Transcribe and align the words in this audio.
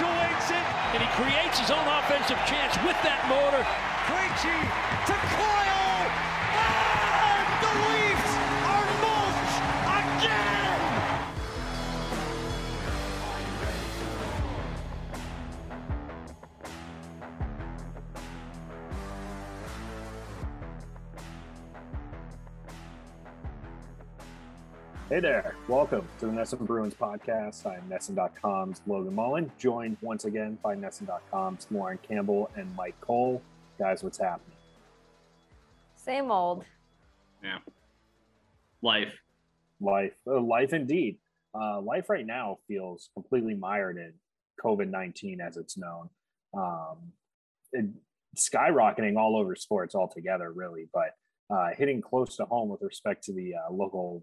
it, 0.00 0.66
and 0.92 1.00
he 1.00 1.08
creates 1.16 1.58
his 1.58 1.70
own 1.70 1.86
offensive 1.88 2.36
chance 2.44 2.76
with 2.84 2.96
that 3.00 3.24
motor. 3.32 3.64
Krejci 4.04 4.60
to 5.08 5.16
Coyle, 5.32 6.04
Hey 25.16 25.22
there. 25.22 25.54
Welcome 25.66 26.06
to 26.20 26.26
the 26.26 26.32
NESN 26.32 26.66
Bruins 26.66 26.92
podcast. 26.92 27.64
I'm 27.64 27.88
NESN.com's 27.88 28.82
Logan 28.86 29.14
Mullen, 29.14 29.50
joined 29.58 29.96
once 30.02 30.26
again 30.26 30.58
by 30.62 30.76
NESN.com's 30.76 31.66
Lauren 31.70 31.98
Campbell 32.06 32.50
and 32.54 32.76
Mike 32.76 33.00
Cole. 33.00 33.40
Guys, 33.78 34.04
what's 34.04 34.18
happening? 34.18 34.58
Same 35.94 36.30
old. 36.30 36.66
Yeah. 37.42 37.60
Life. 38.82 39.14
Life. 39.80 40.12
Uh, 40.26 40.38
life 40.38 40.74
indeed. 40.74 41.16
Uh, 41.58 41.80
life 41.80 42.10
right 42.10 42.26
now 42.26 42.58
feels 42.68 43.08
completely 43.14 43.54
mired 43.54 43.96
in 43.96 44.12
COVID 44.62 44.90
19 44.90 45.40
as 45.40 45.56
it's 45.56 45.78
known. 45.78 46.10
Um, 46.54 46.98
it, 47.72 47.86
skyrocketing 48.36 49.16
all 49.16 49.34
over 49.34 49.56
sports 49.56 49.94
altogether, 49.94 50.52
really, 50.52 50.90
but 50.92 51.14
uh, 51.48 51.68
hitting 51.74 52.02
close 52.02 52.36
to 52.36 52.44
home 52.44 52.68
with 52.68 52.82
respect 52.82 53.24
to 53.24 53.32
the 53.32 53.54
uh, 53.54 53.72
local 53.72 54.22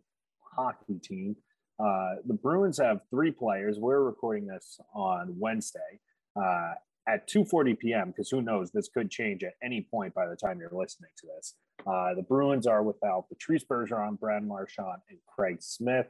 hockey 0.56 1.00
team. 1.02 1.36
Uh, 1.80 2.16
the 2.26 2.34
Bruins 2.34 2.78
have 2.78 3.02
three 3.10 3.32
players. 3.32 3.80
We're 3.80 4.04
recording 4.04 4.48
this 4.48 4.80
on 4.94 5.36
Wednesday 5.40 6.00
uh, 6.36 6.74
at 7.08 7.28
2:40 7.28 7.78
p.m. 7.78 8.08
because 8.10 8.30
who 8.30 8.42
knows, 8.42 8.72
this 8.72 8.88
could 8.88 9.10
change 9.10 9.44
at 9.44 9.54
any 9.64 9.82
point 9.82 10.14
by 10.14 10.28
the 10.28 10.36
time 10.36 10.60
you're 10.60 10.70
listening 10.72 11.12
to 11.18 11.28
this. 11.36 11.56
Uh, 11.86 12.14
the 12.16 12.24
Bruins 12.24 12.68
are 12.68 12.84
without 12.84 13.28
Patrice 13.30 13.64
Bergeron, 13.64 14.20
Brad 14.20 14.46
Marchand, 14.46 15.02
and 15.10 15.20
Craig 15.28 15.58
Smith. 15.62 16.08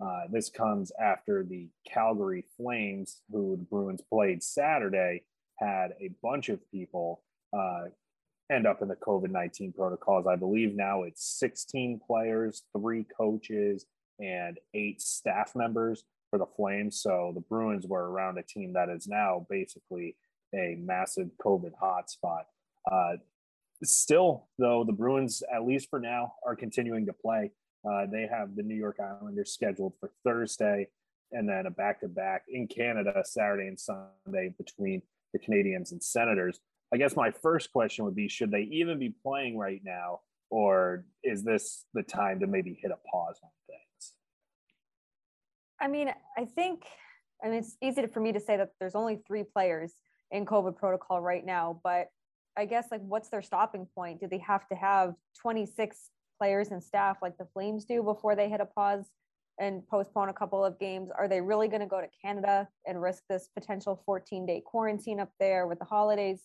Uh, 0.00 0.22
this 0.30 0.48
comes 0.48 0.92
after 1.00 1.42
the 1.42 1.68
Calgary 1.90 2.44
Flames, 2.56 3.22
who 3.32 3.56
the 3.56 3.64
Bruins 3.64 4.02
played 4.08 4.42
Saturday, 4.42 5.24
had 5.58 5.92
a 6.00 6.10
bunch 6.22 6.48
of 6.48 6.60
people 6.70 7.22
uh, 7.52 7.86
end 8.50 8.66
up 8.66 8.82
in 8.82 8.88
the 8.88 8.96
COVID 8.96 9.30
19 9.30 9.72
protocols. 9.72 10.26
I 10.26 10.36
believe 10.36 10.74
now 10.74 11.02
it's 11.02 11.38
16 11.38 12.00
players, 12.06 12.62
three 12.76 13.04
coaches, 13.04 13.86
and 14.18 14.58
eight 14.74 15.00
staff 15.00 15.54
members 15.54 16.04
for 16.30 16.38
the 16.38 16.46
Flames. 16.46 17.00
So 17.00 17.32
the 17.34 17.40
Bruins 17.40 17.86
were 17.86 18.10
around 18.10 18.38
a 18.38 18.42
team 18.42 18.72
that 18.74 18.88
is 18.88 19.06
now 19.06 19.46
basically 19.48 20.16
a 20.54 20.76
massive 20.78 21.28
COVID 21.44 21.72
hotspot. 21.80 22.42
Uh, 22.90 23.16
still, 23.84 24.48
though, 24.58 24.84
the 24.84 24.92
Bruins, 24.92 25.42
at 25.54 25.66
least 25.66 25.88
for 25.90 26.00
now, 26.00 26.34
are 26.44 26.56
continuing 26.56 27.06
to 27.06 27.12
play. 27.12 27.52
Uh, 27.88 28.06
they 28.10 28.26
have 28.26 28.56
the 28.56 28.62
New 28.62 28.74
York 28.74 28.98
Islanders 29.00 29.52
scheduled 29.52 29.92
for 30.00 30.10
Thursday 30.24 30.88
and 31.32 31.48
then 31.48 31.66
a 31.66 31.70
back 31.70 32.00
to 32.00 32.08
back 32.08 32.44
in 32.48 32.66
Canada 32.66 33.22
Saturday 33.24 33.68
and 33.68 33.78
Sunday 33.78 34.54
between 34.56 35.02
the 35.32 35.38
Canadiens 35.38 35.92
and 35.92 36.02
Senators. 36.02 36.60
I 36.92 36.96
guess 36.96 37.16
my 37.16 37.30
first 37.30 37.72
question 37.72 38.04
would 38.04 38.14
be 38.14 38.28
should 38.28 38.50
they 38.50 38.62
even 38.72 38.98
be 38.98 39.14
playing 39.22 39.58
right 39.58 39.80
now, 39.84 40.20
or 40.50 41.04
is 41.22 41.42
this 41.42 41.84
the 41.92 42.02
time 42.02 42.40
to 42.40 42.46
maybe 42.46 42.78
hit 42.80 42.90
a 42.90 42.96
pause 43.10 43.38
on 43.42 43.50
things? 43.66 44.12
I 45.80 45.88
mean, 45.88 46.12
I 46.36 46.44
think, 46.46 46.84
I 47.44 47.48
mean, 47.48 47.58
it's 47.58 47.76
easy 47.82 48.06
for 48.06 48.20
me 48.20 48.32
to 48.32 48.40
say 48.40 48.56
that 48.56 48.70
there's 48.80 48.94
only 48.94 49.20
three 49.26 49.44
players 49.44 49.92
in 50.30 50.46
COVID 50.46 50.76
protocol 50.76 51.20
right 51.20 51.44
now, 51.44 51.80
but 51.84 52.08
I 52.56 52.64
guess 52.64 52.86
like 52.90 53.02
what's 53.02 53.28
their 53.28 53.42
stopping 53.42 53.86
point? 53.94 54.20
Do 54.20 54.26
they 54.26 54.38
have 54.38 54.66
to 54.68 54.74
have 54.74 55.14
26 55.40 56.10
players 56.38 56.70
and 56.70 56.82
staff 56.82 57.18
like 57.20 57.36
the 57.36 57.46
Flames 57.52 57.84
do 57.84 58.02
before 58.02 58.34
they 58.34 58.48
hit 58.48 58.60
a 58.60 58.66
pause 58.66 59.10
and 59.60 59.86
postpone 59.88 60.30
a 60.30 60.32
couple 60.32 60.64
of 60.64 60.78
games? 60.78 61.10
Are 61.16 61.28
they 61.28 61.40
really 61.40 61.68
going 61.68 61.80
to 61.80 61.86
go 61.86 62.00
to 62.00 62.08
Canada 62.22 62.66
and 62.86 63.00
risk 63.00 63.24
this 63.28 63.48
potential 63.54 64.02
14 64.06 64.46
day 64.46 64.62
quarantine 64.64 65.20
up 65.20 65.30
there 65.38 65.66
with 65.66 65.78
the 65.78 65.84
holidays 65.84 66.40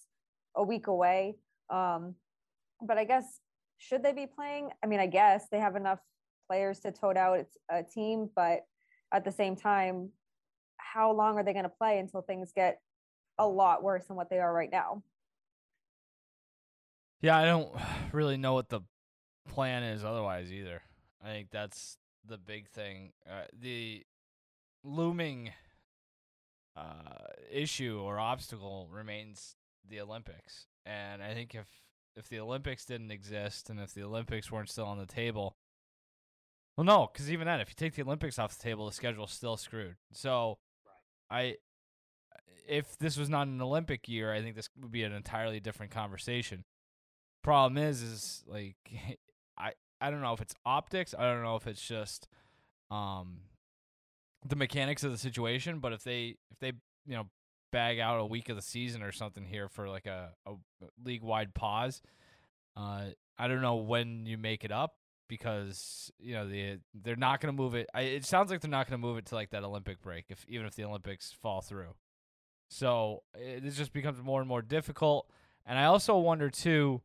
a 0.56 0.64
week 0.64 0.88
away? 0.88 1.36
Um, 1.70 2.16
but 2.82 2.98
I 2.98 3.04
guess 3.04 3.40
should 3.78 4.04
they 4.04 4.14
be 4.14 4.28
playing? 4.28 4.70
I 4.84 4.88
mean, 4.88 5.00
I 5.00 5.08
guess 5.08 5.48
they 5.50 5.60
have 5.60 5.76
enough 5.76 6.00
players 6.48 6.80
to 6.82 6.92
tote 6.92 7.18
out 7.18 7.46
a 7.70 7.84
team, 7.84 8.30
but 8.36 8.66
at 9.14 9.24
the 9.26 9.32
same 9.32 9.56
time, 9.56 10.10
how 10.78 11.12
long 11.12 11.38
are 11.38 11.44
they 11.44 11.54
going 11.54 11.64
to 11.64 11.70
play 11.70 12.00
until 12.00 12.22
things 12.22 12.52
get 12.54 12.80
a 13.38 13.48
lot 13.48 13.84
worse 13.84 14.06
than 14.06 14.16
what 14.16 14.30
they 14.30 14.40
are 14.40 14.54
right 14.54 14.72
now? 14.72 15.04
Yeah, 17.22 17.38
I 17.38 17.46
don't 17.46 17.72
really 18.12 18.38
know 18.38 18.54
what 18.54 18.70
the 18.70 18.82
plan 19.48 19.84
is 19.84 20.04
otherwise 20.04 20.52
either. 20.52 20.82
I 21.24 21.28
think 21.28 21.50
that's 21.52 21.98
the 22.26 22.38
big 22.38 22.70
thing. 22.70 23.14
Uh, 23.30 23.46
the 23.58 24.04
looming 24.84 25.52
uh, 26.76 27.28
issue 27.52 28.00
or 28.04 28.20
obstacle 28.20 28.90
remains 28.92 29.56
the 29.90 30.02
Olympics, 30.02 30.68
and 30.86 31.22
I 31.24 31.34
think 31.34 31.56
if 31.56 31.68
if 32.16 32.30
the 32.30 32.40
Olympics 32.40 32.86
didn't 32.86 33.12
exist 33.12 33.70
and 33.70 33.80
if 33.80 33.94
the 33.94 34.04
Olympics 34.04 34.52
weren't 34.52 34.70
still 34.70 34.86
on 34.86 35.00
the 35.00 35.06
table, 35.06 35.58
well, 36.78 36.86
no, 36.86 37.10
because 37.12 37.32
even 37.32 37.46
then, 37.46 37.60
if 37.60 37.70
you 37.70 37.76
take 37.76 37.96
the 37.96 38.02
Olympics 38.04 38.40
off 38.40 38.58
the 38.58 38.64
table, 38.64 38.86
the 38.88 38.94
schedule's 38.94 39.32
still 39.32 39.58
screwed. 39.58 39.96
So, 40.12 40.58
I 41.30 41.58
if 42.68 42.98
this 42.98 43.18
was 43.18 43.30
not 43.30 43.48
an 43.48 43.62
Olympic 43.62 44.08
year, 44.08 44.34
I 44.34 44.42
think 44.42 44.56
this 44.56 44.70
would 44.82 44.92
be 44.92 45.04
an 45.04 45.14
entirely 45.14 45.60
different 45.60 45.92
conversation. 45.92 46.64
Problem 47.44 47.78
is, 47.78 48.02
is 48.02 48.44
like 48.48 48.76
I 49.58 49.74
I 50.02 50.10
don't 50.10 50.22
know 50.22 50.34
if 50.34 50.42
it's 50.42 50.56
optics. 50.66 51.14
I 51.18 51.24
don't 51.24 51.44
know 51.44 51.56
if 51.56 51.68
it's 51.68 51.86
just 51.86 52.28
um 52.90 53.42
the 54.46 54.56
mechanics 54.56 55.04
of 55.04 55.12
the 55.12 55.18
situation. 55.18 55.80
But 55.80 55.94
if 55.94 56.04
they 56.04 56.38
if 56.52 56.60
they 56.60 56.74
you 57.06 57.16
know 57.16 57.28
bag 57.74 58.00
out 58.00 58.22
a 58.22 58.26
week 58.26 58.48
of 58.48 58.56
the 58.56 58.62
season 58.62 59.04
or 59.04 59.12
something 59.12 59.44
here 59.44 59.68
for 59.68 59.90
like 59.90 60.06
a, 60.06 60.30
a 60.46 60.54
league 61.04 61.24
wide 61.24 61.54
pause, 61.54 62.02
uh 62.78 63.08
I 63.38 63.48
don't 63.48 63.62
know 63.62 63.76
when 63.76 64.26
you 64.26 64.38
make 64.38 64.64
it 64.64 64.72
up 64.72 64.96
because 65.28 66.12
you 66.20 66.34
know 66.34 66.48
the 66.48 66.80
they're 66.94 67.16
not 67.16 67.42
going 67.42 67.54
to 67.54 67.62
move 67.62 67.76
it. 67.76 67.90
I, 67.94 68.02
it 68.02 68.26
sounds 68.26 68.52
like 68.52 68.62
they're 68.62 68.70
not 68.70 68.88
going 68.88 69.02
to 69.02 69.06
move 69.06 69.18
it 69.18 69.26
to 69.28 69.36
like 69.36 69.50
that 69.50 69.64
Olympic 69.64 70.02
break 70.02 70.26
if 70.30 70.46
even 70.48 70.66
if 70.66 70.76
the 70.76 70.84
Olympics 70.84 71.32
fall 71.42 71.62
through. 71.62 71.96
So 72.70 73.24
it, 73.36 73.66
it 73.66 73.72
just 73.72 73.94
becomes 73.94 74.22
more 74.22 74.40
and 74.40 74.48
more 74.48 74.62
difficult. 74.62 75.30
And 75.66 75.80
I 75.80 75.86
also 75.86 76.18
wonder 76.18 76.50
too 76.50 77.02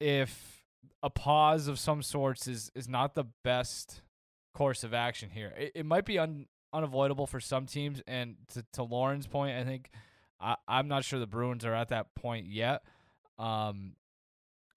if 0.00 0.62
a 1.02 1.10
pause 1.10 1.66
of 1.66 1.78
some 1.78 2.02
sorts 2.02 2.46
is 2.46 2.70
is 2.74 2.88
not 2.88 3.14
the 3.14 3.24
best 3.42 4.02
course 4.54 4.84
of 4.84 4.94
action 4.94 5.30
here. 5.30 5.52
It, 5.58 5.72
it 5.74 5.86
might 5.86 6.04
be 6.04 6.18
un, 6.18 6.46
unavoidable 6.74 7.26
for 7.26 7.40
some 7.40 7.66
teams, 7.66 8.02
and 8.06 8.36
to, 8.52 8.64
to 8.72 8.82
Lauren's 8.82 9.26
point, 9.26 9.56
I 9.56 9.64
think 9.64 9.90
I, 10.40 10.56
I'm 10.68 10.88
not 10.88 11.04
sure 11.04 11.18
the 11.18 11.26
Bruins 11.26 11.64
are 11.64 11.74
at 11.74 11.88
that 11.88 12.14
point 12.14 12.46
yet. 12.46 12.82
Um, 13.38 13.94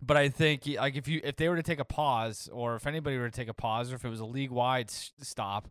but 0.01 0.15
I 0.17 0.29
think 0.29 0.67
like 0.67 0.95
if 0.95 1.07
you 1.07 1.21
if 1.23 1.35
they 1.37 1.49
were 1.49 1.55
to 1.55 1.63
take 1.63 1.79
a 1.79 1.85
pause, 1.85 2.49
or 2.51 2.75
if 2.75 2.85
anybody 2.85 3.17
were 3.17 3.29
to 3.29 3.35
take 3.35 3.49
a 3.49 3.53
pause, 3.53 3.91
or 3.91 3.95
if 3.95 4.05
it 4.05 4.09
was 4.09 4.19
a 4.19 4.25
league 4.25 4.51
wide 4.51 4.89
stop, 4.91 5.69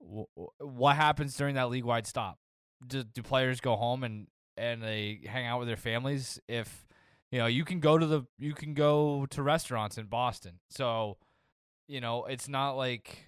w- 0.00 0.26
what 0.58 0.96
happens 0.96 1.36
during 1.36 1.54
that 1.54 1.70
league 1.70 1.84
wide 1.84 2.06
stop? 2.06 2.38
Do, 2.86 3.04
do 3.04 3.22
players 3.22 3.60
go 3.60 3.76
home 3.76 4.02
and 4.02 4.26
and 4.56 4.82
they 4.82 5.20
hang 5.26 5.46
out 5.46 5.60
with 5.60 5.68
their 5.68 5.76
families? 5.76 6.40
If 6.48 6.86
you 7.30 7.38
know, 7.38 7.46
you 7.46 7.64
can 7.64 7.80
go 7.80 7.96
to 7.96 8.06
the 8.06 8.26
you 8.38 8.52
can 8.52 8.74
go 8.74 9.26
to 9.30 9.42
restaurants 9.42 9.96
in 9.96 10.06
Boston, 10.06 10.58
so 10.68 11.16
you 11.86 12.00
know 12.00 12.24
it's 12.24 12.48
not 12.48 12.72
like 12.72 13.26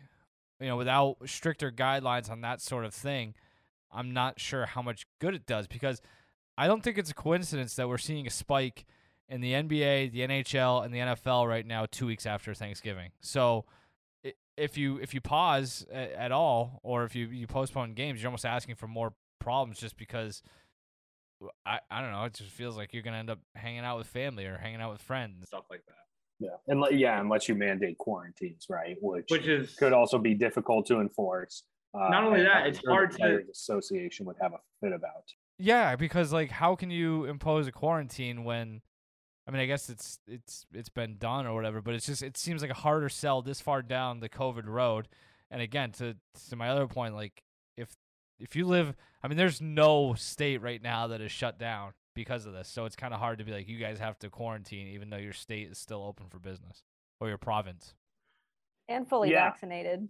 you 0.60 0.68
know 0.68 0.76
without 0.76 1.16
stricter 1.26 1.70
guidelines 1.70 2.30
on 2.30 2.40
that 2.42 2.60
sort 2.60 2.84
of 2.84 2.94
thing. 2.94 3.34
I'm 3.90 4.12
not 4.12 4.38
sure 4.38 4.66
how 4.66 4.82
much 4.82 5.06
good 5.18 5.34
it 5.34 5.46
does 5.46 5.66
because 5.66 6.02
I 6.58 6.66
don't 6.66 6.82
think 6.82 6.98
it's 6.98 7.10
a 7.10 7.14
coincidence 7.14 7.74
that 7.76 7.88
we're 7.88 7.98
seeing 7.98 8.26
a 8.26 8.30
spike 8.30 8.84
in 9.28 9.40
the 9.40 9.52
NBA, 9.52 10.12
the 10.12 10.20
NHL, 10.20 10.84
and 10.84 10.92
the 10.92 10.98
NFL 10.98 11.48
right 11.48 11.66
now, 11.66 11.86
two 11.90 12.06
weeks 12.06 12.26
after 12.26 12.52
Thanksgiving. 12.52 13.10
So 13.20 13.64
if 14.56 14.76
you 14.76 14.98
if 14.98 15.14
you 15.14 15.20
pause 15.20 15.86
at 15.92 16.32
all, 16.32 16.80
or 16.82 17.04
if 17.04 17.14
you 17.14 17.28
you 17.28 17.46
postpone 17.46 17.94
games, 17.94 18.20
you're 18.20 18.28
almost 18.28 18.44
asking 18.44 18.74
for 18.74 18.88
more 18.88 19.14
problems 19.38 19.78
just 19.78 19.96
because. 19.96 20.42
I, 21.64 21.78
I 21.88 22.02
don't 22.02 22.10
know. 22.10 22.24
It 22.24 22.34
just 22.34 22.50
feels 22.50 22.76
like 22.76 22.92
you're 22.92 23.04
gonna 23.04 23.18
end 23.18 23.30
up 23.30 23.38
hanging 23.54 23.80
out 23.80 23.96
with 23.96 24.08
family 24.08 24.44
or 24.46 24.58
hanging 24.58 24.80
out 24.80 24.90
with 24.90 25.00
friends 25.00 25.46
stuff 25.46 25.66
like 25.70 25.84
that. 25.86 26.07
Yeah, 26.40 26.50
and 26.68 26.84
yeah, 26.92 27.20
unless 27.20 27.48
you 27.48 27.54
mandate 27.54 27.98
quarantines, 27.98 28.66
right? 28.68 28.96
Which 29.00 29.26
which 29.28 29.46
is 29.46 29.74
could 29.74 29.92
also 29.92 30.18
be 30.18 30.34
difficult 30.34 30.86
to 30.86 31.00
enforce. 31.00 31.64
Uh, 31.94 32.08
not 32.10 32.24
only 32.24 32.42
that, 32.42 32.66
it's 32.66 32.80
hard 32.86 33.10
to 33.12 33.40
association 33.50 34.26
would 34.26 34.36
have 34.40 34.52
a 34.52 34.58
fit 34.80 34.92
about. 34.92 35.24
Yeah, 35.58 35.96
because 35.96 36.32
like, 36.32 36.50
how 36.50 36.76
can 36.76 36.90
you 36.90 37.24
impose 37.24 37.66
a 37.66 37.72
quarantine 37.72 38.44
when 38.44 38.82
I 39.48 39.50
mean, 39.50 39.62
I 39.62 39.66
guess 39.66 39.88
it's 39.88 40.18
it's 40.28 40.66
it's 40.74 40.90
been 40.90 41.16
done 41.16 41.46
or 41.46 41.54
whatever, 41.54 41.80
but 41.80 41.94
it's 41.94 42.04
just 42.04 42.22
it 42.22 42.36
seems 42.36 42.60
like 42.60 42.70
a 42.70 42.74
harder 42.74 43.08
sell 43.08 43.40
this 43.40 43.62
far 43.62 43.80
down 43.80 44.20
the 44.20 44.28
COVID 44.28 44.66
road. 44.66 45.08
And 45.50 45.62
again, 45.62 45.90
to 45.92 46.16
to 46.50 46.56
my 46.56 46.68
other 46.68 46.86
point, 46.86 47.14
like 47.14 47.42
if 47.76 47.88
if 48.38 48.54
you 48.54 48.66
live, 48.66 48.94
I 49.22 49.28
mean, 49.28 49.38
there's 49.38 49.62
no 49.62 50.12
state 50.14 50.60
right 50.60 50.82
now 50.82 51.06
that 51.06 51.22
is 51.22 51.32
shut 51.32 51.58
down 51.58 51.94
because 52.18 52.46
of 52.46 52.52
this. 52.52 52.66
So 52.68 52.84
it's 52.84 52.96
kind 52.96 53.14
of 53.14 53.20
hard 53.20 53.38
to 53.38 53.44
be 53.44 53.52
like, 53.52 53.68
you 53.68 53.78
guys 53.78 54.00
have 54.00 54.18
to 54.18 54.28
quarantine, 54.28 54.88
even 54.88 55.08
though 55.08 55.18
your 55.18 55.32
state 55.32 55.70
is 55.70 55.78
still 55.78 56.02
open 56.02 56.26
for 56.28 56.40
business 56.40 56.82
or 57.20 57.28
your 57.28 57.38
province. 57.38 57.94
And 58.88 59.08
fully 59.08 59.30
Yeah. 59.30 59.44
vaccinated. 59.48 60.08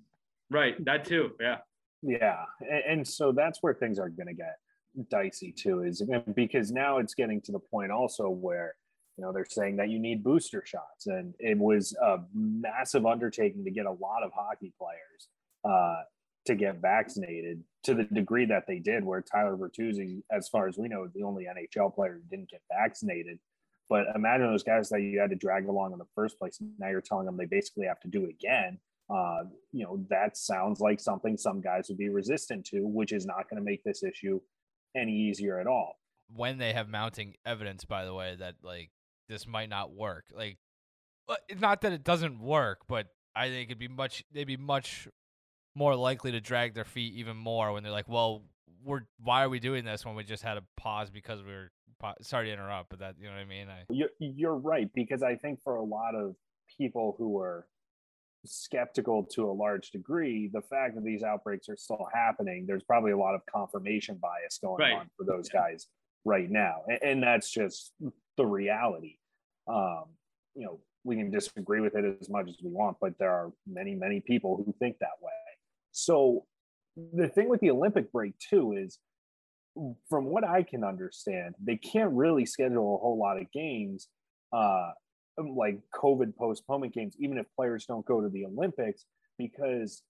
Right. 0.50 0.82
That 0.86 1.04
too. 1.04 1.32
Yeah. 1.38 1.58
Yeah, 2.00 2.44
and, 2.60 2.82
and 3.00 3.08
so 3.08 3.32
that's 3.32 3.58
where 3.60 3.74
things 3.74 3.98
are 3.98 4.08
going 4.08 4.28
to 4.28 4.32
get 4.32 4.56
dicey 5.10 5.52
too, 5.52 5.82
is 5.82 6.00
because 6.34 6.70
now 6.70 6.98
it's 6.98 7.12
getting 7.12 7.40
to 7.42 7.52
the 7.52 7.58
point 7.58 7.90
also 7.90 8.30
where 8.30 8.76
you 9.16 9.24
know 9.24 9.32
they're 9.32 9.44
saying 9.44 9.76
that 9.78 9.88
you 9.88 9.98
need 9.98 10.22
booster 10.22 10.62
shots, 10.64 11.08
and 11.08 11.34
it 11.40 11.58
was 11.58 11.94
a 12.00 12.18
massive 12.32 13.04
undertaking 13.04 13.64
to 13.64 13.72
get 13.72 13.84
a 13.84 13.90
lot 13.90 14.22
of 14.22 14.30
hockey 14.32 14.72
players 14.78 15.28
uh, 15.64 16.02
to 16.48 16.54
get 16.54 16.80
vaccinated 16.82 17.62
to 17.84 17.94
the 17.94 18.04
degree 18.04 18.44
that 18.46 18.64
they 18.66 18.78
did. 18.78 19.04
Where 19.04 19.22
Tyler 19.22 19.56
Bertuzzi, 19.56 20.22
as 20.30 20.48
far 20.48 20.68
as 20.68 20.76
we 20.76 20.88
know, 20.88 21.04
is 21.04 21.12
the 21.14 21.22
only 21.22 21.44
NHL 21.46 21.94
player 21.94 22.20
who 22.20 22.36
didn't 22.36 22.50
get 22.50 22.62
vaccinated. 22.70 23.38
But 23.88 24.06
imagine 24.14 24.50
those 24.50 24.64
guys 24.64 24.90
that 24.90 25.00
you 25.00 25.18
had 25.18 25.30
to 25.30 25.36
drag 25.36 25.66
along 25.66 25.92
in 25.92 25.98
the 25.98 26.04
first 26.14 26.38
place. 26.38 26.60
Now 26.78 26.88
you're 26.88 27.00
telling 27.00 27.24
them 27.24 27.38
they 27.38 27.46
basically 27.46 27.86
have 27.86 28.00
to 28.00 28.08
do 28.08 28.24
it 28.24 28.30
again 28.30 28.78
uh, 29.10 29.44
you 29.72 29.84
know, 29.84 30.04
that 30.10 30.36
sounds 30.36 30.80
like 30.80 31.00
something 31.00 31.36
some 31.36 31.60
guys 31.60 31.86
would 31.88 31.98
be 31.98 32.08
resistant 32.08 32.66
to, 32.66 32.80
which 32.86 33.12
is 33.12 33.24
not 33.24 33.48
going 33.48 33.56
to 33.56 33.64
make 33.64 33.82
this 33.82 34.02
issue 34.02 34.40
any 34.96 35.12
easier 35.12 35.58
at 35.58 35.66
all. 35.66 35.94
When 36.34 36.58
they 36.58 36.74
have 36.74 36.88
mounting 36.88 37.34
evidence, 37.46 37.84
by 37.84 38.04
the 38.04 38.12
way, 38.12 38.36
that 38.38 38.56
like 38.62 38.90
this 39.28 39.46
might 39.46 39.70
not 39.70 39.94
work. 39.94 40.26
Like, 40.34 40.58
it's 41.48 41.60
not 41.60 41.80
that 41.82 41.92
it 41.92 42.04
doesn't 42.04 42.38
work, 42.38 42.80
but 42.86 43.06
I 43.34 43.48
think 43.48 43.70
it'd 43.70 43.78
be 43.78 43.88
much. 43.88 44.24
They'd 44.32 44.44
be 44.44 44.56
much 44.58 45.08
more 45.78 45.94
likely 45.94 46.32
to 46.32 46.40
drag 46.40 46.74
their 46.74 46.84
feet 46.84 47.14
even 47.14 47.36
more 47.36 47.72
when 47.72 47.82
they're 47.82 47.92
like, 47.92 48.08
"Well, 48.08 48.42
we're 48.84 49.02
why 49.22 49.44
are 49.44 49.48
we 49.48 49.60
doing 49.60 49.84
this 49.84 50.04
when 50.04 50.16
we 50.16 50.24
just 50.24 50.42
had 50.42 50.56
a 50.56 50.64
pause 50.76 51.08
because 51.10 51.42
we 51.42 51.52
were." 51.52 51.70
Sorry 52.20 52.46
to 52.46 52.52
interrupt, 52.52 52.90
but 52.90 53.00
that 53.00 53.16
you 53.18 53.26
know 53.26 53.32
what 53.32 53.40
I 53.40 53.44
mean. 53.44 53.68
I, 53.68 53.84
You're, 53.90 54.10
you're 54.20 54.54
right, 54.56 54.88
because 54.94 55.24
I 55.24 55.34
think 55.34 55.60
for 55.64 55.74
a 55.76 55.82
lot 55.82 56.14
of 56.14 56.36
people 56.78 57.16
who 57.18 57.40
are 57.40 57.66
skeptical 58.46 59.24
to 59.24 59.50
a 59.50 59.52
large 59.52 59.90
degree, 59.90 60.48
the 60.52 60.62
fact 60.62 60.94
that 60.94 61.02
these 61.02 61.24
outbreaks 61.24 61.68
are 61.68 61.76
still 61.76 62.06
happening, 62.14 62.66
there's 62.68 62.84
probably 62.84 63.10
a 63.10 63.16
lot 63.16 63.34
of 63.34 63.40
confirmation 63.52 64.16
bias 64.22 64.58
going 64.62 64.78
Right. 64.80 64.92
on 64.94 65.10
for 65.16 65.24
those 65.24 65.48
guys 65.48 65.88
right 66.24 66.48
now. 66.48 66.82
And, 66.86 66.98
and 67.02 67.22
that's 67.22 67.50
just 67.50 67.92
the 68.36 68.46
reality. 68.46 69.16
Um, 69.66 70.04
you 70.54 70.66
know, 70.66 70.78
we 71.02 71.16
can 71.16 71.32
disagree 71.32 71.80
with 71.80 71.96
it 71.96 72.04
as 72.20 72.28
much 72.28 72.48
as 72.48 72.56
we 72.62 72.70
want, 72.70 72.98
but 73.00 73.18
there 73.18 73.32
are 73.32 73.52
many, 73.66 73.96
many 73.96 74.20
people 74.20 74.56
who 74.56 74.72
think 74.78 74.98
that 75.00 75.18
way. 75.20 75.32
So 75.92 76.46
the 76.96 77.28
thing 77.28 77.48
with 77.48 77.60
the 77.60 77.70
Olympic 77.70 78.12
break 78.12 78.34
too 78.38 78.72
is 78.72 78.98
from 80.08 80.24
what 80.26 80.44
I 80.44 80.62
can 80.62 80.82
understand, 80.84 81.54
they 81.62 81.76
can't 81.76 82.12
really 82.12 82.46
schedule 82.46 82.96
a 82.96 82.98
whole 82.98 83.18
lot 83.18 83.40
of 83.40 83.50
games 83.52 84.08
uh 84.52 84.90
like 85.38 85.78
COVID 85.94 86.34
postponement 86.34 86.92
games, 86.92 87.14
even 87.20 87.38
if 87.38 87.46
players 87.54 87.86
don't 87.86 88.04
go 88.04 88.20
to 88.20 88.28
the 88.28 88.44
Olympics, 88.44 89.04
because 89.38 90.02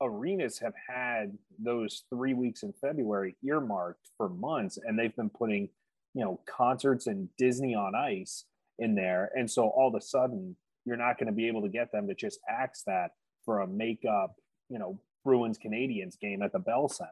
arenas 0.00 0.58
have 0.58 0.72
had 0.88 1.36
those 1.58 2.04
three 2.08 2.32
weeks 2.32 2.62
in 2.62 2.72
February 2.80 3.36
earmarked 3.44 4.08
for 4.16 4.30
months, 4.30 4.78
and 4.82 4.98
they've 4.98 5.14
been 5.16 5.28
putting, 5.28 5.68
you 6.14 6.24
know, 6.24 6.40
concerts 6.48 7.06
and 7.06 7.28
Disney 7.36 7.74
on 7.74 7.94
Ice 7.94 8.46
in 8.78 8.94
there, 8.94 9.30
and 9.34 9.50
so 9.50 9.68
all 9.68 9.88
of 9.88 9.94
a 9.94 10.00
sudden 10.00 10.56
you're 10.86 10.96
not 10.96 11.18
going 11.18 11.26
to 11.26 11.32
be 11.32 11.46
able 11.46 11.60
to 11.60 11.68
get 11.68 11.92
them 11.92 12.08
to 12.08 12.14
just 12.14 12.40
axe 12.48 12.82
that 12.86 13.10
for 13.44 13.60
a 13.60 13.66
makeup, 13.66 14.34
you 14.70 14.78
know, 14.78 14.98
Bruins 15.24 15.58
Canadiens 15.58 16.18
game 16.18 16.42
at 16.42 16.52
the 16.52 16.58
Bell 16.58 16.88
Center, 16.88 17.10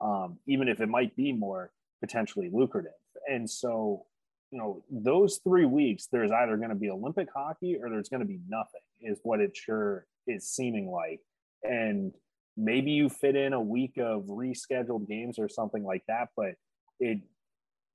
um, 0.00 0.38
even 0.46 0.68
if 0.68 0.80
it 0.80 0.88
might 0.88 1.14
be 1.16 1.32
more 1.32 1.72
potentially 2.00 2.50
lucrative, 2.52 2.92
and 3.28 3.48
so 3.48 4.06
you 4.50 4.58
know, 4.58 4.82
those 4.90 5.40
three 5.44 5.64
weeks, 5.64 6.08
there's 6.10 6.32
either 6.32 6.56
going 6.56 6.70
to 6.70 6.74
be 6.74 6.90
Olympic 6.90 7.28
hockey 7.34 7.76
or 7.80 7.88
there's 7.88 8.08
going 8.08 8.20
to 8.20 8.26
be 8.26 8.40
nothing, 8.48 8.80
is 9.00 9.20
what 9.22 9.40
it 9.40 9.56
sure 9.56 10.06
is 10.26 10.48
seeming 10.48 10.90
like. 10.90 11.20
And 11.62 12.12
maybe 12.56 12.90
you 12.90 13.08
fit 13.08 13.36
in 13.36 13.52
a 13.52 13.60
week 13.60 13.96
of 13.98 14.24
rescheduled 14.24 15.06
games 15.08 15.38
or 15.38 15.48
something 15.48 15.84
like 15.84 16.02
that, 16.08 16.28
but 16.36 16.54
it 16.98 17.20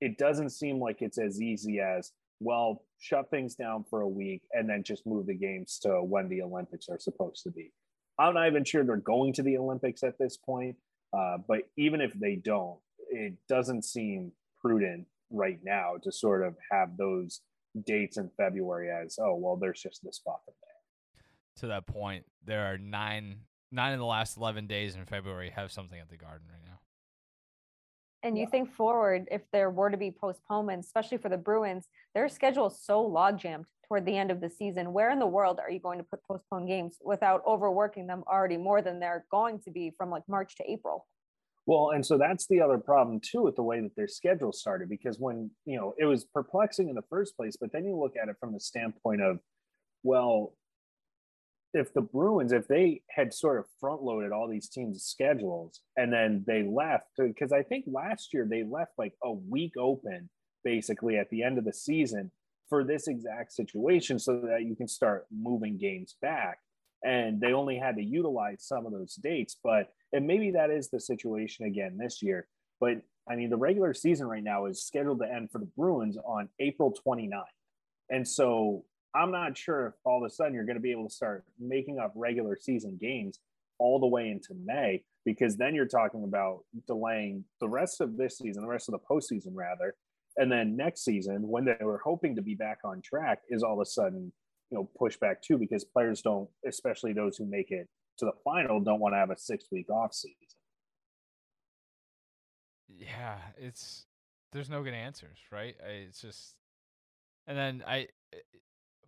it 0.00 0.18
doesn't 0.18 0.50
seem 0.50 0.78
like 0.78 1.00
it's 1.00 1.18
as 1.18 1.40
easy 1.40 1.80
as 1.80 2.12
well 2.38 2.82
shut 2.98 3.30
things 3.30 3.54
down 3.54 3.84
for 3.88 4.02
a 4.02 4.08
week 4.08 4.42
and 4.52 4.68
then 4.68 4.82
just 4.82 5.06
move 5.06 5.26
the 5.26 5.34
games 5.34 5.78
to 5.78 6.02
when 6.02 6.28
the 6.28 6.42
Olympics 6.42 6.88
are 6.90 6.98
supposed 6.98 7.42
to 7.42 7.50
be. 7.50 7.72
I'm 8.18 8.34
not 8.34 8.46
even 8.46 8.64
sure 8.64 8.84
they're 8.84 8.96
going 8.96 9.32
to 9.34 9.42
the 9.42 9.58
Olympics 9.58 10.02
at 10.02 10.18
this 10.18 10.36
point, 10.36 10.76
uh, 11.16 11.38
but 11.46 11.62
even 11.76 12.00
if 12.00 12.12
they 12.14 12.36
don't, 12.36 12.78
it 13.10 13.34
doesn't 13.48 13.84
seem 13.84 14.32
prudent 14.60 15.06
right 15.30 15.58
now 15.62 15.94
to 16.02 16.12
sort 16.12 16.44
of 16.46 16.56
have 16.70 16.96
those 16.96 17.40
dates 17.84 18.16
in 18.16 18.30
February 18.36 18.90
as 18.90 19.18
oh 19.20 19.34
well 19.34 19.56
there's 19.56 19.82
just 19.82 20.02
this 20.02 20.20
buffer 20.24 20.40
there. 20.62 20.70
to 21.56 21.66
that 21.68 21.86
point, 21.86 22.24
there 22.44 22.66
are 22.72 22.78
nine 22.78 23.40
nine 23.72 23.92
of 23.92 23.98
the 23.98 24.04
last 24.06 24.36
eleven 24.36 24.66
days 24.66 24.94
in 24.94 25.04
February 25.04 25.50
have 25.50 25.72
something 25.72 25.98
at 26.00 26.08
the 26.08 26.16
Garden 26.16 26.46
right 26.50 26.64
now. 26.64 26.80
And 28.22 28.36
you 28.36 28.44
Yeah. 28.44 28.50
think 28.50 28.72
forward, 28.72 29.28
if 29.30 29.42
there 29.52 29.70
were 29.70 29.90
to 29.90 29.96
be 29.96 30.10
postponements, 30.10 30.88
especially 30.88 31.18
for 31.18 31.28
the 31.28 31.38
Bruins, 31.38 31.88
their 32.14 32.28
schedule 32.28 32.66
is 32.66 32.80
so 32.80 33.02
log 33.02 33.38
jammed 33.38 33.66
toward 33.88 34.06
the 34.06 34.16
end 34.16 34.30
of 34.30 34.40
the 34.40 34.50
season. 34.50 34.92
Where 34.92 35.10
in 35.10 35.18
the 35.18 35.26
world 35.26 35.58
are 35.60 35.70
you 35.70 35.80
going 35.80 35.98
to 35.98 36.04
put 36.04 36.22
postponed 36.24 36.68
games 36.68 36.96
without 37.04 37.42
overworking 37.46 38.06
them 38.06 38.24
already 38.30 38.56
more 38.56 38.82
than 38.82 39.00
they're 39.00 39.26
going 39.30 39.60
to 39.60 39.70
be 39.70 39.92
from 39.96 40.10
like 40.10 40.22
March 40.28 40.56
to 40.56 40.70
April? 40.70 41.06
Well, 41.66 41.90
and 41.90 42.06
so 42.06 42.16
that's 42.16 42.46
the 42.46 42.60
other 42.60 42.78
problem 42.78 43.20
too 43.20 43.42
with 43.42 43.56
the 43.56 43.62
way 43.62 43.80
that 43.80 43.96
their 43.96 44.06
schedule 44.06 44.52
started 44.52 44.88
because 44.88 45.18
when 45.18 45.50
you 45.64 45.76
know 45.76 45.94
it 45.98 46.04
was 46.04 46.24
perplexing 46.24 46.88
in 46.88 46.94
the 46.94 47.02
first 47.10 47.36
place, 47.36 47.56
but 47.60 47.72
then 47.72 47.84
you 47.84 47.96
look 47.96 48.14
at 48.20 48.28
it 48.28 48.36
from 48.38 48.52
the 48.52 48.60
standpoint 48.60 49.20
of, 49.20 49.40
well, 50.04 50.54
if 51.74 51.92
the 51.92 52.00
Bruins, 52.00 52.52
if 52.52 52.68
they 52.68 53.02
had 53.10 53.34
sort 53.34 53.58
of 53.58 53.66
front 53.80 54.02
loaded 54.02 54.30
all 54.30 54.48
these 54.48 54.68
teams' 54.68 55.02
schedules 55.02 55.80
and 55.96 56.12
then 56.12 56.44
they 56.46 56.62
left, 56.62 57.06
because 57.18 57.52
I 57.52 57.62
think 57.62 57.84
last 57.88 58.32
year 58.32 58.46
they 58.48 58.62
left 58.62 58.92
like 58.96 59.14
a 59.24 59.32
week 59.32 59.72
open 59.76 60.30
basically 60.64 61.18
at 61.18 61.28
the 61.30 61.42
end 61.42 61.58
of 61.58 61.64
the 61.64 61.72
season 61.72 62.30
for 62.68 62.84
this 62.84 63.08
exact 63.08 63.52
situation 63.52 64.18
so 64.18 64.40
that 64.40 64.64
you 64.64 64.74
can 64.74 64.88
start 64.88 65.26
moving 65.30 65.78
games 65.78 66.16
back. 66.20 66.58
And 67.04 67.40
they 67.40 67.52
only 67.52 67.76
had 67.76 67.96
to 67.96 68.02
utilize 68.02 68.64
some 68.64 68.86
of 68.86 68.92
those 68.92 69.14
dates, 69.14 69.56
but 69.62 69.92
and 70.12 70.26
maybe 70.26 70.52
that 70.52 70.70
is 70.70 70.88
the 70.88 71.00
situation 71.00 71.66
again 71.66 71.98
this 71.98 72.22
year. 72.22 72.48
But 72.80 73.02
I 73.28 73.36
mean, 73.36 73.50
the 73.50 73.56
regular 73.56 73.92
season 73.92 74.26
right 74.26 74.42
now 74.42 74.66
is 74.66 74.84
scheduled 74.84 75.20
to 75.20 75.32
end 75.32 75.50
for 75.50 75.58
the 75.58 75.68
Bruins 75.76 76.16
on 76.24 76.48
April 76.58 76.94
29th. 77.06 77.42
And 78.10 78.26
so 78.26 78.84
I'm 79.14 79.30
not 79.30 79.56
sure 79.56 79.88
if 79.88 79.94
all 80.04 80.24
of 80.24 80.30
a 80.30 80.32
sudden 80.32 80.54
you're 80.54 80.64
going 80.64 80.76
to 80.76 80.82
be 80.82 80.92
able 80.92 81.08
to 81.08 81.14
start 81.14 81.44
making 81.58 81.98
up 81.98 82.12
regular 82.14 82.56
season 82.56 82.98
games 83.00 83.40
all 83.78 83.98
the 83.98 84.06
way 84.06 84.30
into 84.30 84.54
May, 84.64 85.04
because 85.24 85.56
then 85.56 85.74
you're 85.74 85.86
talking 85.86 86.24
about 86.24 86.60
delaying 86.86 87.44
the 87.60 87.68
rest 87.68 88.00
of 88.00 88.16
this 88.16 88.38
season, 88.38 88.62
the 88.62 88.68
rest 88.68 88.88
of 88.88 88.92
the 88.92 88.98
postseason, 88.98 89.50
rather. 89.52 89.94
And 90.38 90.52
then 90.52 90.76
next 90.76 91.04
season, 91.04 91.48
when 91.48 91.64
they 91.64 91.76
were 91.80 92.00
hoping 92.04 92.36
to 92.36 92.42
be 92.42 92.54
back 92.54 92.78
on 92.84 93.00
track, 93.00 93.40
is 93.48 93.62
all 93.62 93.74
of 93.74 93.80
a 93.80 93.86
sudden, 93.86 94.32
you 94.70 94.78
know, 94.78 94.90
pushed 94.98 95.20
back 95.20 95.42
too, 95.42 95.56
because 95.56 95.84
players 95.84 96.20
don't, 96.20 96.48
especially 96.66 97.12
those 97.12 97.36
who 97.36 97.46
make 97.46 97.70
it 97.70 97.88
to 98.18 98.26
the 98.26 98.32
final, 98.44 98.80
don't 98.80 99.00
want 99.00 99.14
to 99.14 99.18
have 99.18 99.30
a 99.30 99.36
six 99.36 99.66
week 99.70 99.88
off 99.90 100.12
season. 100.14 100.36
Yeah, 102.88 103.38
it's 103.58 104.06
there's 104.52 104.70
no 104.70 104.82
good 104.82 104.94
answers, 104.94 105.38
right? 105.50 105.74
It's 105.86 106.20
just, 106.20 106.54
and 107.46 107.56
then 107.56 107.82
I, 107.86 108.08
eh, 108.32 108.38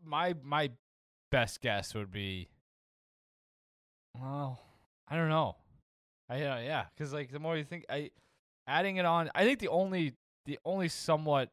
my 0.05 0.35
my 0.43 0.71
best 1.31 1.61
guess 1.61 1.95
would 1.95 2.11
be, 2.11 2.49
well, 4.15 4.61
I 5.09 5.17
don't 5.17 5.29
know, 5.29 5.57
I 6.29 6.43
uh, 6.43 6.59
yeah, 6.59 6.85
because 6.97 7.13
like 7.13 7.31
the 7.31 7.39
more 7.39 7.57
you 7.57 7.65
think, 7.65 7.85
I 7.89 8.11
adding 8.67 8.97
it 8.97 9.05
on, 9.05 9.31
I 9.35 9.45
think 9.45 9.59
the 9.59 9.69
only 9.69 10.15
the 10.49 10.59
only 10.65 10.89
somewhat 10.89 11.51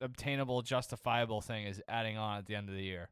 obtainable, 0.00 0.62
justifiable 0.62 1.40
thing 1.40 1.66
is 1.66 1.82
adding 1.88 2.16
on 2.16 2.38
at 2.38 2.46
the 2.46 2.54
end 2.54 2.68
of 2.68 2.74
the 2.76 2.84
year. 2.84 3.10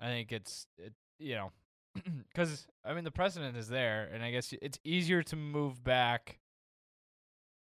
I 0.00 0.06
think 0.06 0.30
it's 0.30 0.68
it, 0.78 0.94
you 1.18 1.34
know, 1.34 1.50
because 2.32 2.68
I 2.84 2.94
mean 2.94 3.02
the 3.02 3.10
precedent 3.10 3.56
is 3.56 3.68
there, 3.68 4.08
and 4.14 4.22
I 4.22 4.30
guess 4.30 4.54
it's 4.62 4.78
easier 4.84 5.24
to 5.24 5.36
move 5.36 5.82
back 5.82 6.38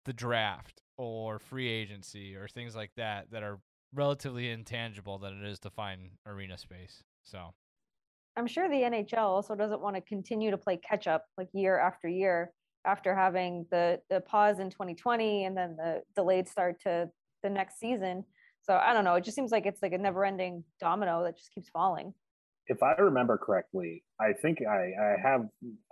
the 0.05 0.13
draft 0.13 0.81
or 0.97 1.41
free 1.41 1.69
agency 1.69 2.37
or 2.37 2.47
things 2.47 2.77
like 2.77 2.93
that 2.97 3.33
that 3.33 3.43
are 3.43 3.59
relatively 3.93 4.49
intangible 4.49 5.19
than 5.19 5.43
it 5.43 5.45
is 5.45 5.59
to 5.61 5.71
find 5.71 6.11
arena 6.25 6.57
space. 6.57 7.03
So 7.25 7.53
I'm 8.37 8.47
sure 8.47 8.69
the 8.69 8.83
NHL 8.83 9.19
also 9.19 9.57
doesn't 9.57 9.81
want 9.81 9.97
to 9.97 10.03
continue 10.03 10.53
to 10.53 10.59
play 10.59 10.77
catch 10.77 11.09
up 11.09 11.25
like 11.37 11.49
year 11.53 11.81
after 11.81 12.07
year 12.07 12.53
after 12.87 13.15
having 13.15 13.67
the 13.71 14.01
the 14.09 14.21
pause 14.21 14.59
in 14.61 14.71
2020 14.71 15.45
and 15.45 15.57
then 15.57 15.77
the 15.77 16.03
delayed 16.15 16.49
start 16.49 16.81
to 16.83 17.11
the 17.43 17.51
next 17.51 17.79
season. 17.79 18.25
So 18.63 18.77
I 18.77 18.95
don't 18.95 19.05
know. 19.05 19.15
It 19.15 19.25
just 19.25 19.37
seems 19.37 19.53
like 19.53 19.67
it's 19.67 19.83
like 19.83 19.93
a 19.93 19.99
never 19.99 20.25
ending 20.25 20.65
domino 20.81 21.23
that 21.25 21.37
just 21.37 21.53
keeps 21.53 21.69
falling. 21.69 22.15
if 22.69 22.83
I 22.83 22.93
remember 22.95 23.39
correctly, 23.39 24.03
I 24.21 24.33
think 24.33 24.61
I, 24.63 24.93
I 25.01 25.17
have, 25.23 25.43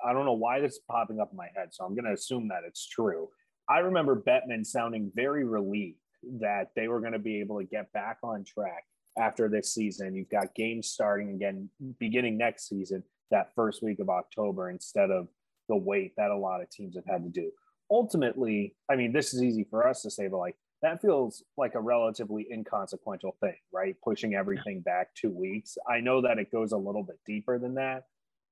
I 0.04 0.12
don't 0.12 0.24
know 0.24 0.32
why 0.32 0.60
this 0.60 0.74
is 0.74 0.80
popping 0.90 1.20
up 1.20 1.30
in 1.30 1.36
my 1.36 1.48
head. 1.54 1.68
So 1.72 1.84
I'm 1.84 1.94
going 1.94 2.04
to 2.04 2.12
assume 2.12 2.48
that 2.48 2.62
it's 2.66 2.86
true. 2.86 3.28
I 3.68 3.78
remember 3.78 4.20
Bettman 4.20 4.66
sounding 4.66 5.10
very 5.14 5.44
relieved 5.44 5.98
that 6.40 6.68
they 6.74 6.88
were 6.88 7.00
going 7.00 7.12
to 7.12 7.18
be 7.18 7.40
able 7.40 7.58
to 7.60 7.64
get 7.64 7.92
back 7.92 8.18
on 8.22 8.44
track 8.44 8.84
after 9.18 9.48
this 9.48 9.72
season. 9.72 10.14
You've 10.14 10.30
got 10.30 10.54
games 10.54 10.88
starting 10.88 11.30
again, 11.30 11.70
beginning 11.98 12.36
next 12.36 12.68
season, 12.68 13.04
that 13.30 13.54
first 13.54 13.82
week 13.82 14.00
of 14.00 14.08
October, 14.08 14.70
instead 14.70 15.10
of 15.10 15.28
the 15.68 15.76
weight 15.76 16.12
that 16.16 16.30
a 16.30 16.36
lot 16.36 16.60
of 16.60 16.70
teams 16.70 16.96
have 16.96 17.06
had 17.06 17.24
to 17.24 17.30
do. 17.30 17.50
Ultimately, 17.90 18.74
I 18.90 18.96
mean, 18.96 19.12
this 19.12 19.34
is 19.34 19.42
easy 19.42 19.64
for 19.64 19.86
us 19.86 20.02
to 20.02 20.10
say, 20.10 20.28
but 20.28 20.38
like 20.38 20.56
that 20.82 21.00
feels 21.00 21.42
like 21.56 21.74
a 21.74 21.80
relatively 21.80 22.46
inconsequential 22.52 23.36
thing, 23.40 23.56
right? 23.72 23.96
Pushing 24.04 24.34
everything 24.34 24.80
back 24.80 25.14
two 25.14 25.30
weeks. 25.30 25.78
I 25.88 26.00
know 26.00 26.20
that 26.22 26.38
it 26.38 26.52
goes 26.52 26.72
a 26.72 26.76
little 26.76 27.02
bit 27.02 27.18
deeper 27.26 27.58
than 27.58 27.74
that. 27.74 28.04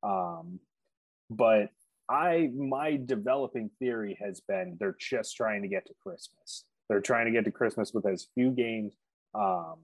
Um, 0.02 0.58
but 1.28 1.70
I, 2.08 2.50
my 2.54 2.98
developing 3.04 3.70
theory 3.78 4.16
has 4.20 4.40
been 4.40 4.76
they're 4.78 4.96
just 4.98 5.36
trying 5.36 5.62
to 5.62 5.68
get 5.68 5.86
to 5.86 5.94
Christmas. 6.02 6.64
They're 6.88 7.00
trying 7.00 7.26
to 7.26 7.32
get 7.32 7.44
to 7.44 7.50
Christmas 7.50 7.92
with 7.92 8.06
as 8.06 8.28
few 8.34 8.50
games 8.50 8.94
um, 9.34 9.76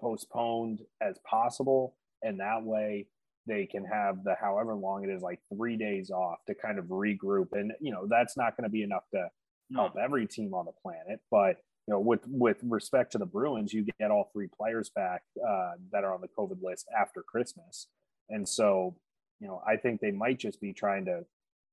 postponed 0.00 0.82
as 1.00 1.18
possible. 1.28 1.94
And 2.22 2.40
that 2.40 2.62
way 2.62 3.06
they 3.46 3.66
can 3.66 3.84
have 3.84 4.24
the 4.24 4.34
however 4.40 4.74
long 4.74 5.04
it 5.04 5.10
is, 5.10 5.22
like 5.22 5.40
three 5.54 5.76
days 5.76 6.10
off 6.10 6.38
to 6.46 6.54
kind 6.54 6.78
of 6.78 6.86
regroup. 6.86 7.52
And, 7.52 7.72
you 7.80 7.92
know, 7.92 8.06
that's 8.08 8.36
not 8.36 8.56
going 8.56 8.64
to 8.64 8.70
be 8.70 8.82
enough 8.82 9.04
to 9.14 9.28
help 9.74 9.96
every 9.96 10.26
team 10.26 10.54
on 10.54 10.64
the 10.64 10.72
planet. 10.82 11.20
But, 11.30 11.56
you 11.86 11.94
know, 11.94 12.00
with 12.00 12.26
with 12.26 12.58
respect 12.64 13.12
to 13.12 13.18
the 13.18 13.26
Bruins, 13.26 13.72
you 13.72 13.86
get 14.00 14.10
all 14.10 14.30
three 14.32 14.48
players 14.48 14.90
back 14.90 15.22
uh, 15.46 15.72
that 15.92 16.04
are 16.04 16.12
on 16.14 16.20
the 16.20 16.28
COVID 16.28 16.62
list 16.62 16.86
after 16.98 17.22
Christmas. 17.22 17.88
And 18.28 18.48
so, 18.48 18.96
you 19.40 19.46
know, 19.46 19.62
I 19.66 19.76
think 19.76 20.00
they 20.00 20.10
might 20.10 20.38
just 20.38 20.60
be 20.60 20.72
trying 20.72 21.04
to 21.04 21.24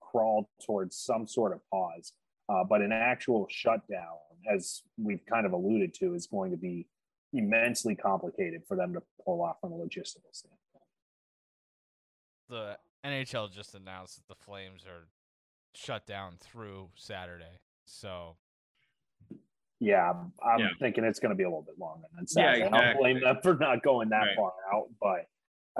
crawl 0.01 0.49
towards 0.65 0.95
some 0.95 1.27
sort 1.27 1.53
of 1.53 1.59
pause. 1.71 2.13
Uh, 2.49 2.63
but 2.63 2.81
an 2.81 2.91
actual 2.91 3.47
shutdown, 3.49 4.17
as 4.53 4.83
we've 4.97 5.25
kind 5.25 5.45
of 5.45 5.53
alluded 5.53 5.93
to, 5.95 6.13
is 6.13 6.27
going 6.27 6.51
to 6.51 6.57
be 6.57 6.85
immensely 7.31 7.95
complicated 7.95 8.61
for 8.67 8.77
them 8.77 8.93
to 8.93 9.01
pull 9.25 9.41
off 9.41 9.55
from 9.61 9.71
a 9.71 9.75
logistical 9.75 10.29
standpoint. 10.31 10.59
The 12.49 12.77
NHL 13.05 13.51
just 13.51 13.75
announced 13.75 14.15
that 14.17 14.27
the 14.27 14.35
Flames 14.43 14.83
are 14.85 15.07
shut 15.75 16.05
down 16.05 16.35
through 16.39 16.89
Saturday. 16.95 17.59
So 17.85 18.37
yeah, 19.79 20.09
I'm, 20.11 20.31
I'm 20.43 20.59
Yeah. 20.59 20.67
thinking 20.79 21.03
it's 21.03 21.19
going 21.19 21.31
to 21.31 21.35
be 21.35 21.43
a 21.43 21.47
little 21.47 21.63
bit 21.63 21.77
longer 21.79 22.07
than 22.15 22.25
Yeah, 22.35 22.53
Saturday. 22.53 22.63
I 22.65 22.69
don't 22.69 22.97
blame 22.97 23.19
them 23.19 23.37
for 23.43 23.55
not 23.55 23.83
going 23.83 24.09
that 24.09 24.21
Right. 24.21 24.35
far 24.37 24.53
out, 24.73 24.87
but 25.01 25.25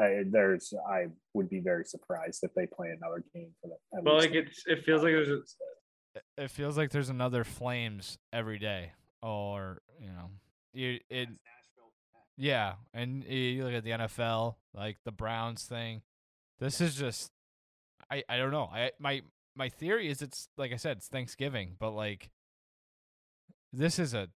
I, 0.02 0.24
there's 0.30 0.74
I 0.90 1.06
would 1.34 1.50
be 1.50 1.60
very 1.60 1.86
surprised 1.86 2.44
if 2.44 2.54
they 2.56 2.66
play 2.66 2.90
another 2.90 3.24
game 3.34 3.54
for 3.62 3.68
the. 3.68 3.98
at 3.98 4.04
But 4.04 4.16
like 4.16 4.32
it's 4.32 4.64
it 4.66 4.84
feels 4.84 5.04
like 5.04 5.12
there's 5.14 5.30
a, 5.30 5.36
it- 6.16 6.24
it 6.38 6.52
feels 6.52 6.78
like 6.78 6.92
there's 6.92 7.10
another 7.10 7.44
Flames 7.44 8.18
every 8.32 8.60
day, 8.60 8.92
or 9.22 9.82
you 10.00 10.08
know, 10.08 10.30
you 10.74 11.00
it. 11.10 11.30
Yeah, 12.38 12.74
and 12.94 13.24
you 13.24 13.64
look 13.64 13.74
at 13.74 13.84
the 13.84 13.92
NFL, 13.92 14.56
like 14.74 14.98
the 15.06 15.12
Browns 15.12 15.64
thing. 15.66 16.02
This 16.60 16.82
is 16.82 16.96
just, 16.96 17.32
I 18.10 18.24
I 18.30 18.38
don't 18.38 18.52
know. 18.52 18.70
I 18.72 18.92
my 19.00 19.22
my 19.56 19.70
theory 19.70 20.10
is 20.10 20.22
it's 20.22 20.48
like 20.58 20.72
I 20.74 20.78
said, 20.78 20.98
it's 20.98 21.08
Thanksgiving, 21.08 21.76
but 21.80 21.92
like, 21.92 22.30
this 23.72 24.00
is 24.00 24.14
a, 24.14 24.30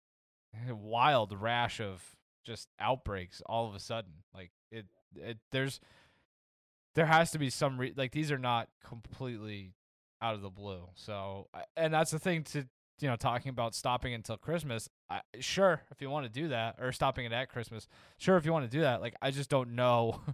a 0.68 0.74
wild 0.74 1.38
rash 1.40 1.80
of 1.80 2.02
just 2.44 2.68
outbreaks 2.78 3.42
all 3.46 3.66
of 3.68 3.74
a 3.74 3.80
sudden. 3.80 4.12
Like 4.34 4.50
it 4.70 4.86
it 5.16 5.38
there's 5.50 5.80
there 6.94 7.06
has 7.06 7.30
to 7.32 7.38
be 7.38 7.50
some 7.50 7.78
re- 7.78 7.94
like 7.96 8.12
these 8.12 8.30
are 8.30 8.38
not 8.38 8.68
completely 8.84 9.74
out 10.22 10.34
of 10.34 10.42
the 10.42 10.50
blue. 10.50 10.88
So 10.94 11.48
and 11.76 11.92
that's 11.92 12.10
the 12.10 12.18
thing 12.18 12.44
to 12.44 12.66
you 13.00 13.08
know 13.08 13.16
talking 13.16 13.50
about 13.50 13.74
stopping 13.74 14.14
until 14.14 14.36
Christmas. 14.36 14.88
I, 15.10 15.20
sure, 15.40 15.82
if 15.90 16.00
you 16.00 16.10
want 16.10 16.26
to 16.26 16.40
do 16.40 16.48
that, 16.48 16.76
or 16.80 16.92
stopping 16.92 17.24
it 17.24 17.32
at 17.32 17.50
Christmas. 17.50 17.86
Sure, 18.18 18.36
if 18.36 18.46
you 18.46 18.52
want 18.52 18.70
to 18.70 18.76
do 18.76 18.82
that. 18.82 19.00
Like 19.00 19.14
I 19.20 19.30
just 19.30 19.50
don't 19.50 19.74
know. 19.74 20.20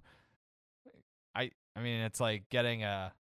I 1.34 1.50
I 1.76 1.80
mean, 1.80 2.00
it's 2.00 2.20
like 2.20 2.49
getting 2.50 2.82
a 2.84 3.12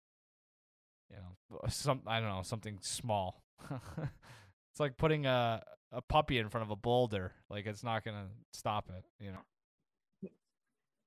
you 1.10 1.18
know 1.18 1.60
some 1.70 2.02
I 2.08 2.20
don't 2.20 2.30
know 2.30 2.44
something 2.44 2.78
small. 2.82 3.44
it's 3.72 4.80
like 4.80 4.98
putting 4.98 5.26
a 5.26 5.64
a 5.92 6.02
puppy 6.02 6.38
in 6.38 6.50
front 6.50 6.66
of 6.66 6.72
a 6.72 6.76
boulder. 6.76 7.34
Like 7.50 7.66
it's 7.66 7.84
not 7.84 8.04
gonna 8.04 8.28
stop 8.54 8.90
it. 8.90 9.04
You 9.24 9.32
know. 9.32 10.30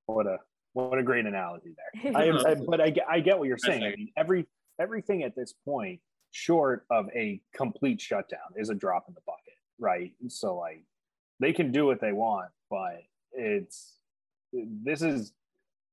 what 0.05 0.27
a 0.27 0.39
what 0.73 0.97
a 0.97 1.03
great 1.03 1.25
analogy 1.25 1.75
there. 1.93 2.11
I, 2.15 2.51
I, 2.51 2.55
but 2.55 2.81
I, 2.81 2.89
get- 2.89 3.05
I 3.09 3.19
get 3.19 3.37
what 3.37 3.47
you're 3.47 3.57
saying. 3.57 3.83
I 3.83 3.95
mean, 3.95 4.09
every 4.17 4.47
everything 4.79 5.23
at 5.23 5.35
this 5.35 5.53
point, 5.65 5.99
short 6.31 6.85
of 6.89 7.09
a 7.15 7.39
complete 7.55 8.01
shutdown, 8.01 8.39
is 8.55 8.69
a 8.69 8.75
drop 8.75 9.05
in 9.07 9.13
the 9.13 9.21
bucket, 9.25 9.53
right? 9.79 10.11
So 10.27 10.57
like, 10.57 10.83
they 11.39 11.53
can 11.53 11.71
do 11.71 11.85
what 11.85 12.01
they 12.01 12.11
want, 12.11 12.49
but 12.69 13.03
it's 13.33 13.97
this 14.51 15.01
is 15.01 15.31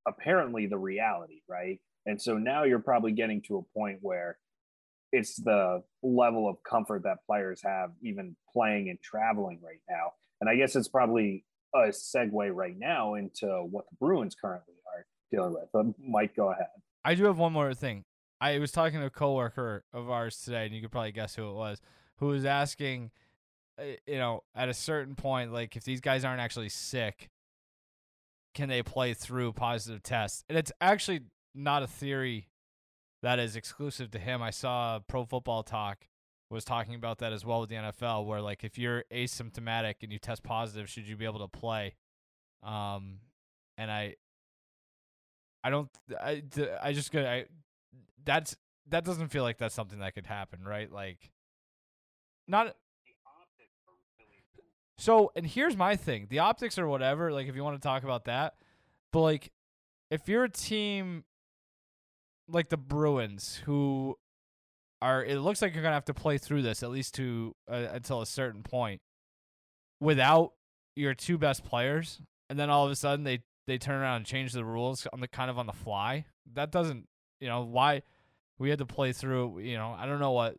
apparently 0.06 0.66
the 0.66 0.78
reality, 0.78 1.40
right? 1.48 1.80
And 2.06 2.20
so 2.20 2.38
now 2.38 2.64
you're 2.64 2.78
probably 2.78 3.12
getting 3.12 3.42
to 3.42 3.58
a 3.58 3.78
point 3.78 3.98
where 4.00 4.38
it's 5.12 5.36
the 5.36 5.82
level 6.02 6.48
of 6.48 6.56
comfort 6.62 7.02
that 7.02 7.18
players 7.26 7.60
have 7.64 7.90
even 8.02 8.36
playing 8.52 8.88
and 8.88 9.00
traveling 9.02 9.60
right 9.62 9.80
now. 9.88 10.12
And 10.40 10.48
I 10.48 10.56
guess 10.56 10.76
it's 10.76 10.88
probably 10.88 11.44
a 11.74 11.88
segue 11.88 12.54
right 12.54 12.76
now 12.78 13.14
into 13.14 13.46
what 13.70 13.84
the 13.90 13.96
Bruins 14.00 14.34
currently 14.34 14.74
are 14.94 15.06
dealing 15.30 15.54
with. 15.54 15.68
But 15.72 15.86
Mike, 15.98 16.34
go 16.36 16.52
ahead. 16.52 16.66
I 17.04 17.14
do 17.14 17.24
have 17.24 17.38
one 17.38 17.52
more 17.52 17.74
thing. 17.74 18.04
I 18.40 18.58
was 18.58 18.72
talking 18.72 19.00
to 19.00 19.06
a 19.06 19.10
coworker 19.10 19.84
of 19.92 20.08
ours 20.08 20.40
today, 20.40 20.66
and 20.66 20.74
you 20.74 20.80
could 20.80 20.90
probably 20.90 21.12
guess 21.12 21.34
who 21.34 21.48
it 21.50 21.54
was, 21.54 21.80
who 22.16 22.28
was 22.28 22.44
asking, 22.44 23.10
uh, 23.78 23.84
you 24.06 24.16
know, 24.16 24.44
at 24.54 24.68
a 24.68 24.74
certain 24.74 25.14
point, 25.14 25.52
like 25.52 25.76
if 25.76 25.84
these 25.84 26.00
guys 26.00 26.24
aren't 26.24 26.40
actually 26.40 26.70
sick, 26.70 27.28
can 28.54 28.68
they 28.68 28.82
play 28.82 29.14
through 29.14 29.52
positive 29.52 30.02
tests? 30.02 30.44
And 30.48 30.58
it's 30.58 30.72
actually 30.80 31.20
not 31.54 31.82
a 31.82 31.86
theory 31.86 32.48
that 33.22 33.38
is 33.38 33.56
exclusive 33.56 34.10
to 34.12 34.18
him. 34.18 34.42
I 34.42 34.50
saw 34.50 35.00
Pro 35.06 35.24
Football 35.24 35.62
Talk 35.62 36.06
was 36.50 36.64
talking 36.64 36.94
about 36.94 37.18
that 37.18 37.32
as 37.32 37.44
well 37.44 37.60
with 37.60 37.70
the 37.70 37.76
NFL, 37.76 38.26
where 38.26 38.40
like 38.40 38.64
if 38.64 38.78
you're 38.78 39.04
asymptomatic 39.12 39.96
and 40.02 40.12
you 40.12 40.18
test 40.18 40.42
positive, 40.42 40.88
should 40.88 41.06
you 41.06 41.16
be 41.16 41.24
able 41.24 41.38
to 41.38 41.48
play? 41.48 41.94
Um, 42.62 43.18
and 43.78 43.90
I, 43.90 44.16
I 45.62 45.70
don't, 45.70 45.88
I, 46.20 46.42
I 46.82 46.92
just 46.92 47.12
go, 47.12 47.24
I, 47.24 47.44
that's 48.24 48.56
that 48.88 49.04
doesn't 49.04 49.28
feel 49.28 49.42
like 49.42 49.58
that's 49.58 49.74
something 49.74 50.00
that 50.00 50.14
could 50.14 50.26
happen, 50.26 50.64
right? 50.64 50.90
Like, 50.90 51.30
not. 52.48 52.74
So, 55.00 55.32
and 55.34 55.46
here's 55.46 55.78
my 55.78 55.96
thing: 55.96 56.26
the 56.28 56.40
optics 56.40 56.78
or 56.78 56.86
whatever. 56.86 57.32
Like, 57.32 57.48
if 57.48 57.56
you 57.56 57.64
want 57.64 57.80
to 57.80 57.86
talk 57.86 58.04
about 58.04 58.26
that, 58.26 58.54
but 59.12 59.20
like, 59.20 59.50
if 60.10 60.28
you're 60.28 60.44
a 60.44 60.50
team 60.50 61.24
like 62.48 62.68
the 62.68 62.76
Bruins, 62.76 63.62
who 63.64 64.18
are, 65.00 65.24
it 65.24 65.38
looks 65.38 65.62
like 65.62 65.72
you're 65.72 65.82
gonna 65.82 65.94
have 65.94 66.04
to 66.04 66.14
play 66.14 66.36
through 66.36 66.60
this 66.60 66.82
at 66.82 66.90
least 66.90 67.14
to 67.14 67.56
uh, 67.66 67.86
until 67.92 68.20
a 68.20 68.26
certain 68.26 68.62
point, 68.62 69.00
without 70.00 70.52
your 70.94 71.14
two 71.14 71.38
best 71.38 71.64
players, 71.64 72.20
and 72.50 72.58
then 72.58 72.68
all 72.68 72.84
of 72.84 72.92
a 72.92 72.96
sudden 72.96 73.24
they 73.24 73.42
they 73.66 73.78
turn 73.78 74.02
around 74.02 74.16
and 74.16 74.26
change 74.26 74.52
the 74.52 74.66
rules 74.66 75.06
on 75.14 75.20
the 75.20 75.28
kind 75.28 75.50
of 75.50 75.58
on 75.58 75.66
the 75.66 75.72
fly. 75.72 76.26
That 76.52 76.70
doesn't, 76.70 77.08
you 77.40 77.48
know, 77.48 77.62
why 77.62 78.02
we 78.58 78.68
had 78.68 78.80
to 78.80 78.86
play 78.86 79.12
through. 79.12 79.60
You 79.60 79.78
know, 79.78 79.96
I 79.98 80.04
don't 80.04 80.20
know 80.20 80.32
what 80.32 80.56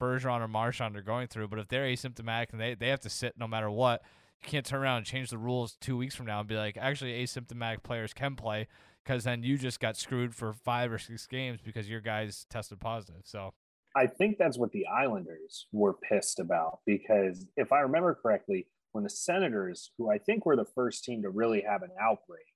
Bergeron 0.00 0.40
or 0.40 0.48
Marchand 0.48 0.96
are 0.96 1.02
going 1.02 1.28
through, 1.28 1.48
but 1.48 1.58
if 1.58 1.68
they're 1.68 1.86
asymptomatic 1.86 2.52
and 2.52 2.60
they 2.60 2.74
they 2.74 2.88
have 2.88 3.00
to 3.00 3.10
sit 3.10 3.34
no 3.38 3.46
matter 3.46 3.70
what, 3.70 4.02
you 4.42 4.48
can't 4.48 4.66
turn 4.66 4.82
around 4.82 4.98
and 4.98 5.06
change 5.06 5.30
the 5.30 5.38
rules 5.38 5.76
two 5.80 5.96
weeks 5.96 6.14
from 6.14 6.26
now 6.26 6.40
and 6.40 6.48
be 6.48 6.56
like, 6.56 6.76
actually, 6.76 7.22
asymptomatic 7.22 7.82
players 7.82 8.12
can 8.12 8.36
play 8.36 8.68
because 9.04 9.24
then 9.24 9.42
you 9.42 9.58
just 9.58 9.80
got 9.80 9.96
screwed 9.96 10.34
for 10.34 10.52
five 10.52 10.92
or 10.92 10.98
six 10.98 11.26
games 11.26 11.60
because 11.62 11.88
your 11.88 12.00
guys 12.00 12.46
tested 12.50 12.80
positive. 12.80 13.22
So 13.24 13.52
I 13.96 14.06
think 14.06 14.38
that's 14.38 14.58
what 14.58 14.72
the 14.72 14.86
Islanders 14.86 15.66
were 15.72 15.94
pissed 15.94 16.38
about 16.38 16.80
because 16.86 17.46
if 17.56 17.72
I 17.72 17.80
remember 17.80 18.14
correctly, 18.14 18.66
when 18.92 19.04
the 19.04 19.10
Senators, 19.10 19.90
who 19.98 20.10
I 20.10 20.18
think 20.18 20.46
were 20.46 20.56
the 20.56 20.64
first 20.64 21.04
team 21.04 21.22
to 21.22 21.30
really 21.30 21.62
have 21.62 21.82
an 21.82 21.90
outbreak, 22.00 22.46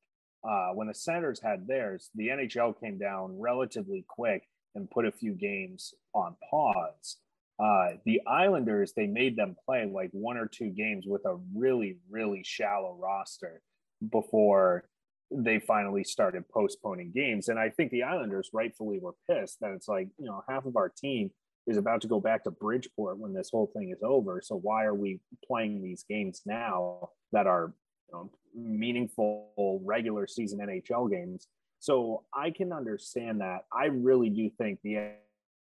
uh, 0.44 0.71
when 0.75 0.88
the 0.88 0.94
Senators 0.94 1.40
had 1.40 1.66
theirs, 1.66 2.11
the 2.14 2.28
NHL 2.28 2.78
came 2.78 2.99
down 2.99 3.38
relatively 3.38 4.04
quick 4.09 4.49
and 4.74 4.90
put 4.90 5.06
a 5.06 5.12
few 5.12 5.32
games 5.32 5.94
on 6.14 6.36
pause. 6.50 7.16
Uh, 7.62 7.96
the 8.04 8.20
Islanders, 8.26 8.92
they 8.96 9.06
made 9.06 9.36
them 9.36 9.56
play 9.64 9.86
like 9.86 10.10
one 10.12 10.36
or 10.36 10.46
two 10.46 10.70
games 10.70 11.04
with 11.06 11.24
a 11.24 11.36
really, 11.54 11.98
really 12.10 12.42
shallow 12.44 12.96
roster 13.00 13.62
before 14.10 14.88
they 15.30 15.58
finally 15.60 16.04
started 16.04 16.48
postponing 16.48 17.12
games. 17.14 17.48
And 17.48 17.58
I 17.58 17.70
think 17.70 17.90
the 17.90 18.02
Islanders 18.02 18.50
rightfully 18.52 18.98
were 19.00 19.14
pissed 19.30 19.60
that 19.60 19.70
it's 19.70 19.88
like, 19.88 20.08
you 20.18 20.26
know, 20.26 20.42
half 20.48 20.66
of 20.66 20.76
our 20.76 20.88
team 20.88 21.30
is 21.66 21.76
about 21.76 22.00
to 22.02 22.08
go 22.08 22.20
back 22.20 22.44
to 22.44 22.50
Bridgeport 22.50 23.18
when 23.18 23.32
this 23.32 23.50
whole 23.50 23.70
thing 23.74 23.90
is 23.90 24.02
over. 24.02 24.40
So 24.42 24.56
why 24.56 24.84
are 24.84 24.94
we 24.94 25.20
playing 25.46 25.82
these 25.82 26.04
games 26.08 26.42
now 26.44 27.10
that 27.32 27.46
are 27.46 27.72
you 28.08 28.14
know, 28.14 28.30
meaningful 28.54 29.80
regular 29.84 30.26
season 30.26 30.58
NHL 30.60 31.10
games. 31.10 31.48
So 31.84 32.22
I 32.32 32.50
can 32.50 32.72
understand 32.72 33.42
that. 33.42 33.66
I 33.70 33.86
really 33.86 34.30
do 34.30 34.48
think 34.56 34.78
the 34.82 35.10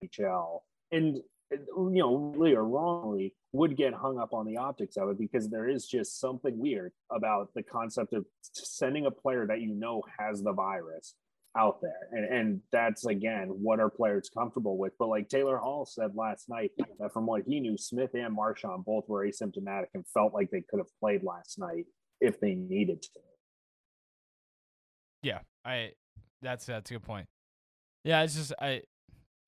NHL 0.03 0.59
and 0.91 1.21
you 1.49 1.63
know, 1.93 2.33
really 2.35 2.53
or 2.55 2.65
wrongly, 2.65 3.33
would 3.53 3.77
get 3.77 3.93
hung 3.93 4.19
up 4.19 4.33
on 4.33 4.45
the 4.45 4.57
optics 4.57 4.97
of 4.97 5.07
it 5.09 5.17
because 5.17 5.49
there 5.49 5.69
is 5.69 5.87
just 5.87 6.19
something 6.19 6.59
weird 6.59 6.91
about 7.09 7.53
the 7.55 7.63
concept 7.63 8.11
of 8.11 8.25
sending 8.41 9.05
a 9.05 9.11
player 9.11 9.47
that 9.47 9.61
you 9.61 9.73
know 9.73 10.03
has 10.19 10.43
the 10.43 10.51
virus 10.51 11.15
out 11.57 11.81
there. 11.81 12.09
And, 12.11 12.25
and 12.25 12.61
that's 12.69 13.05
again 13.05 13.47
what 13.47 13.79
are 13.79 13.89
players 13.89 14.29
comfortable 14.29 14.77
with. 14.77 14.91
But 14.99 15.07
like 15.07 15.29
Taylor 15.29 15.57
Hall 15.57 15.85
said 15.85 16.11
last 16.15 16.49
night, 16.49 16.71
that 16.99 17.13
from 17.13 17.27
what 17.27 17.43
he 17.47 17.61
knew, 17.61 17.77
Smith 17.77 18.13
and 18.13 18.33
Marchand 18.33 18.83
both 18.83 19.07
were 19.07 19.25
asymptomatic 19.25 19.87
and 19.93 20.05
felt 20.13 20.33
like 20.33 20.51
they 20.51 20.65
could 20.69 20.79
have 20.79 20.99
played 20.99 21.23
last 21.23 21.59
night 21.59 21.85
if 22.19 22.41
they 22.41 22.55
needed 22.55 23.03
to. 23.03 23.09
Yeah, 25.23 25.39
I 25.65 25.91
that's 26.41 26.65
that's 26.65 26.89
a 26.91 26.95
good 26.95 27.03
point. 27.03 27.27
Yeah, 28.03 28.23
it's 28.23 28.35
just 28.35 28.53
I 28.59 28.81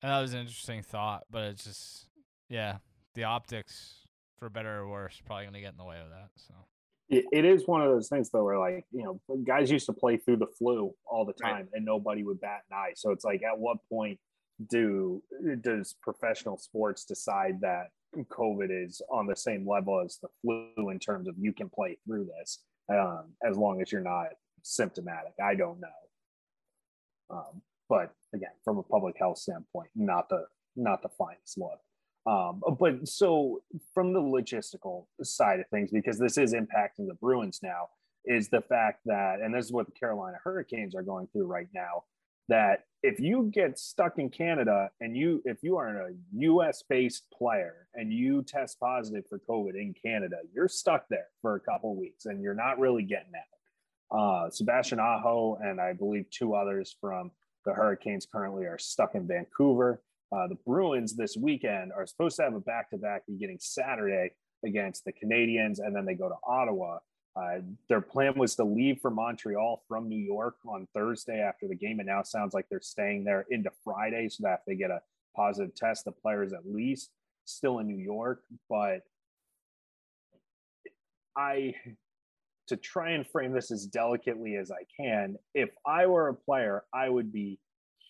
that 0.02 0.20
was 0.20 0.34
an 0.34 0.40
interesting 0.40 0.82
thought, 0.82 1.24
but 1.30 1.44
it's 1.44 1.64
just 1.64 2.08
yeah, 2.48 2.78
the 3.14 3.24
optics 3.24 4.06
for 4.38 4.50
better 4.50 4.80
or 4.80 4.88
worse 4.88 5.20
probably 5.24 5.44
going 5.44 5.54
to 5.54 5.60
get 5.60 5.72
in 5.72 5.78
the 5.78 5.84
way 5.84 6.00
of 6.00 6.10
that. 6.10 6.30
So 6.36 6.54
it, 7.08 7.24
it 7.32 7.44
is 7.44 7.66
one 7.66 7.82
of 7.82 7.90
those 7.90 8.08
things 8.08 8.30
though 8.30 8.44
where 8.44 8.58
like 8.58 8.84
you 8.90 9.04
know 9.04 9.20
guys 9.46 9.70
used 9.70 9.86
to 9.86 9.92
play 9.92 10.16
through 10.16 10.38
the 10.38 10.46
flu 10.58 10.92
all 11.06 11.24
the 11.24 11.32
time 11.32 11.54
right. 11.54 11.66
and 11.74 11.84
nobody 11.84 12.24
would 12.24 12.40
bat 12.40 12.62
an 12.70 12.76
eye. 12.76 12.92
So 12.94 13.10
it's 13.10 13.24
like 13.24 13.42
at 13.42 13.58
what 13.58 13.78
point 13.88 14.18
do 14.68 15.22
does 15.60 15.94
professional 16.02 16.58
sports 16.58 17.04
decide 17.04 17.60
that 17.60 17.88
COVID 18.16 18.68
is 18.70 19.00
on 19.10 19.26
the 19.26 19.36
same 19.36 19.68
level 19.68 20.02
as 20.04 20.18
the 20.22 20.28
flu 20.40 20.90
in 20.90 20.98
terms 20.98 21.28
of 21.28 21.34
you 21.38 21.52
can 21.52 21.68
play 21.68 21.98
through 22.06 22.28
this 22.38 22.60
um, 22.90 23.32
as 23.46 23.56
long 23.56 23.80
as 23.80 23.90
you're 23.90 24.02
not 24.02 24.28
symptomatic? 24.62 25.32
I 25.42 25.54
don't 25.54 25.80
know. 25.80 25.88
Um, 27.32 27.62
but 27.88 28.14
again, 28.34 28.50
from 28.64 28.78
a 28.78 28.82
public 28.82 29.16
health 29.18 29.38
standpoint, 29.38 29.90
not 29.96 30.28
the 30.28 30.46
not 30.76 31.02
the 31.02 31.08
finest 31.08 31.58
look. 31.58 31.80
Um, 32.24 32.62
but 32.78 33.06
so 33.08 33.62
from 33.92 34.12
the 34.12 34.20
logistical 34.20 35.06
side 35.22 35.60
of 35.60 35.66
things, 35.68 35.90
because 35.90 36.18
this 36.18 36.38
is 36.38 36.54
impacting 36.54 37.08
the 37.08 37.16
Bruins 37.20 37.60
now, 37.62 37.88
is 38.24 38.48
the 38.48 38.60
fact 38.60 39.00
that, 39.06 39.40
and 39.40 39.54
this 39.54 39.66
is 39.66 39.72
what 39.72 39.86
the 39.86 39.92
Carolina 39.92 40.38
Hurricanes 40.42 40.94
are 40.94 41.02
going 41.02 41.26
through 41.32 41.46
right 41.46 41.68
now, 41.74 42.04
that 42.48 42.84
if 43.02 43.18
you 43.18 43.50
get 43.52 43.78
stuck 43.78 44.18
in 44.18 44.28
Canada 44.28 44.90
and 45.00 45.16
you, 45.16 45.42
if 45.44 45.58
you 45.62 45.76
are 45.76 46.08
a 46.08 46.12
US 46.32 46.84
based 46.88 47.24
player 47.36 47.88
and 47.94 48.12
you 48.12 48.42
test 48.42 48.78
positive 48.78 49.24
for 49.28 49.40
COVID 49.40 49.74
in 49.74 49.94
Canada, 50.00 50.36
you're 50.52 50.68
stuck 50.68 51.06
there 51.08 51.28
for 51.40 51.56
a 51.56 51.60
couple 51.60 51.96
weeks 51.96 52.26
and 52.26 52.40
you're 52.40 52.54
not 52.54 52.78
really 52.78 53.02
getting 53.02 53.32
out. 53.36 53.42
Uh, 54.12 54.50
Sebastian 54.50 55.00
Aho 55.00 55.58
and 55.62 55.80
I 55.80 55.94
believe 55.94 56.26
two 56.30 56.54
others 56.54 56.96
from 57.00 57.30
the 57.64 57.72
Hurricanes 57.72 58.26
currently 58.30 58.66
are 58.66 58.78
stuck 58.78 59.14
in 59.14 59.26
Vancouver. 59.26 60.02
Uh, 60.30 60.48
the 60.48 60.56
Bruins 60.66 61.14
this 61.14 61.36
weekend 61.36 61.92
are 61.92 62.06
supposed 62.06 62.36
to 62.36 62.42
have 62.42 62.54
a 62.54 62.60
back 62.60 62.90
to 62.90 62.98
back 62.98 63.22
beginning 63.26 63.58
Saturday 63.60 64.32
against 64.64 65.04
the 65.04 65.12
Canadiens, 65.12 65.78
and 65.78 65.94
then 65.94 66.04
they 66.04 66.14
go 66.14 66.28
to 66.28 66.36
Ottawa. 66.46 66.98
Uh, 67.34 67.60
their 67.88 68.00
plan 68.00 68.34
was 68.36 68.54
to 68.56 68.64
leave 68.64 68.98
for 69.00 69.10
Montreal 69.10 69.82
from 69.88 70.08
New 70.08 70.18
York 70.18 70.56
on 70.66 70.86
Thursday 70.94 71.40
after 71.40 71.66
the 71.66 71.74
game, 71.74 71.98
and 71.98 72.06
now 72.06 72.22
sounds 72.22 72.54
like 72.54 72.66
they're 72.70 72.80
staying 72.80 73.24
there 73.24 73.46
into 73.50 73.70
Friday 73.84 74.28
so 74.28 74.42
that 74.42 74.60
if 74.60 74.60
they 74.66 74.74
get 74.74 74.90
a 74.90 75.00
positive 75.34 75.74
test, 75.74 76.04
the 76.04 76.12
players 76.12 76.52
at 76.52 76.66
least 76.66 77.10
still 77.44 77.78
in 77.78 77.86
New 77.86 78.02
York. 78.02 78.42
But 78.68 79.00
I, 81.36 81.74
to 82.72 82.76
try 82.78 83.10
and 83.10 83.26
frame 83.26 83.52
this 83.52 83.70
as 83.70 83.86
delicately 83.86 84.56
as 84.56 84.70
I 84.70 84.84
can, 84.98 85.36
if 85.54 85.68
I 85.86 86.06
were 86.06 86.28
a 86.28 86.34
player, 86.34 86.84
I 86.92 87.08
would 87.08 87.30
be 87.30 87.58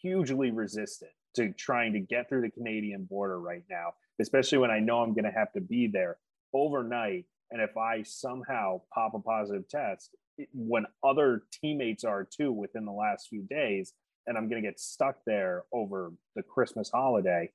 hugely 0.00 0.52
resistant 0.52 1.10
to 1.34 1.52
trying 1.52 1.92
to 1.94 2.00
get 2.00 2.28
through 2.28 2.42
the 2.42 2.50
Canadian 2.50 3.04
border 3.04 3.40
right 3.40 3.64
now, 3.68 3.94
especially 4.20 4.58
when 4.58 4.70
I 4.70 4.78
know 4.78 5.00
I'm 5.00 5.14
going 5.14 5.24
to 5.24 5.32
have 5.32 5.52
to 5.54 5.60
be 5.60 5.88
there 5.88 6.18
overnight. 6.54 7.24
And 7.50 7.60
if 7.60 7.76
I 7.76 8.02
somehow 8.04 8.82
pop 8.94 9.14
a 9.14 9.18
positive 9.18 9.68
test, 9.68 10.14
when 10.54 10.86
other 11.04 11.42
teammates 11.60 12.04
are 12.04 12.24
too 12.24 12.52
within 12.52 12.84
the 12.84 12.92
last 12.92 13.28
few 13.28 13.42
days, 13.42 13.94
and 14.28 14.38
I'm 14.38 14.48
going 14.48 14.62
to 14.62 14.68
get 14.68 14.78
stuck 14.78 15.16
there 15.26 15.64
over 15.72 16.12
the 16.36 16.42
Christmas 16.44 16.88
holiday, 16.88 17.50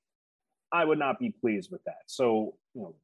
I 0.70 0.84
would 0.84 0.98
not 0.98 1.18
be 1.18 1.30
pleased 1.30 1.72
with 1.72 1.82
that. 1.84 2.02
So, 2.06 2.54
you 2.74 2.82
know, 2.82 2.94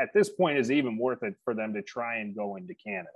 at 0.00 0.08
this 0.14 0.30
point, 0.30 0.58
is 0.58 0.70
even 0.70 0.98
worth 0.98 1.22
it 1.22 1.34
for 1.44 1.54
them 1.54 1.74
to 1.74 1.82
try 1.82 2.16
and 2.18 2.34
go 2.34 2.56
into 2.56 2.74
Canada? 2.74 3.08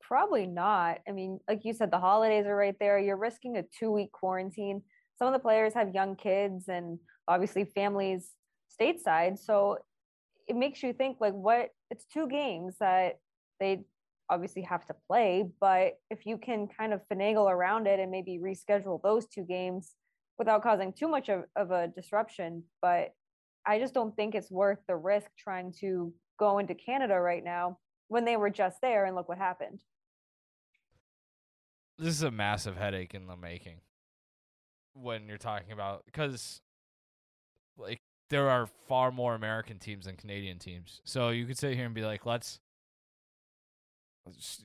Probably 0.00 0.46
not. 0.46 0.98
I 1.08 1.12
mean, 1.12 1.40
like 1.48 1.64
you 1.64 1.72
said, 1.72 1.90
the 1.90 1.98
holidays 1.98 2.46
are 2.46 2.56
right 2.56 2.76
there. 2.78 2.98
You're 2.98 3.16
risking 3.16 3.56
a 3.56 3.64
two 3.78 3.90
week 3.90 4.12
quarantine 4.12 4.82
some 5.18 5.28
of 5.28 5.32
the 5.32 5.38
players 5.38 5.74
have 5.74 5.94
young 5.94 6.14
kids 6.16 6.68
and 6.68 6.98
obviously 7.26 7.64
families 7.64 8.30
stateside. 8.80 9.38
So 9.38 9.78
it 10.46 10.56
makes 10.56 10.82
you 10.82 10.92
think 10.92 11.18
like 11.20 11.32
what 11.32 11.70
it's 11.90 12.04
two 12.12 12.28
games 12.28 12.76
that 12.80 13.18
they 13.58 13.84
obviously 14.28 14.62
have 14.62 14.84
to 14.86 14.94
play, 15.06 15.48
but 15.60 15.94
if 16.10 16.26
you 16.26 16.36
can 16.36 16.66
kind 16.66 16.92
of 16.92 17.00
finagle 17.10 17.50
around 17.50 17.86
it 17.86 18.00
and 18.00 18.10
maybe 18.10 18.40
reschedule 18.42 19.00
those 19.02 19.26
two 19.26 19.44
games 19.44 19.92
without 20.38 20.62
causing 20.62 20.92
too 20.92 21.08
much 21.08 21.28
of, 21.28 21.44
of 21.54 21.70
a 21.70 21.88
disruption, 21.88 22.64
but 22.82 23.12
I 23.66 23.78
just 23.78 23.94
don't 23.94 24.14
think 24.14 24.34
it's 24.34 24.50
worth 24.50 24.78
the 24.86 24.96
risk 24.96 25.30
trying 25.36 25.72
to 25.80 26.12
go 26.38 26.58
into 26.58 26.74
Canada 26.74 27.18
right 27.18 27.42
now 27.42 27.78
when 28.08 28.24
they 28.24 28.36
were 28.36 28.50
just 28.50 28.80
there 28.80 29.04
and 29.06 29.16
look 29.16 29.28
what 29.28 29.38
happened. 29.38 29.80
This 31.98 32.14
is 32.14 32.22
a 32.22 32.30
massive 32.30 32.76
headache 32.76 33.14
in 33.14 33.26
the 33.26 33.36
making 33.36 33.80
when 34.94 35.26
you're 35.28 35.38
talking 35.38 35.72
about 35.72 36.04
because 36.06 36.60
like 37.76 38.00
there 38.28 38.50
are 38.50 38.66
far 38.66 39.10
more 39.10 39.34
American 39.34 39.78
teams 39.78 40.06
than 40.06 40.16
Canadian 40.16 40.58
teams. 40.58 41.00
So 41.04 41.30
you 41.30 41.46
could 41.46 41.58
sit 41.58 41.74
here 41.74 41.86
and 41.86 41.94
be 41.94 42.04
like, 42.04 42.26
let's, 42.26 42.60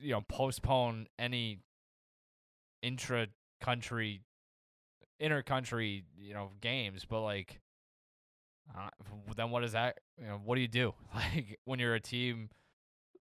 you 0.00 0.12
know, 0.12 0.22
postpone 0.28 1.06
any 1.18 1.60
intra 2.82 3.28
country, 3.60 4.22
inter 5.20 5.42
country, 5.42 6.04
you 6.18 6.34
know, 6.34 6.50
games. 6.60 7.06
But 7.08 7.22
like, 7.22 7.60
uh, 8.76 8.88
then 9.36 9.50
what 9.50 9.64
is 9.64 9.72
that? 9.72 9.98
You 10.20 10.26
know, 10.26 10.40
what 10.44 10.56
do 10.56 10.60
you 10.60 10.68
do? 10.68 10.94
Like 11.14 11.58
when 11.64 11.78
you're 11.78 11.94
a 11.94 12.00
team, 12.00 12.50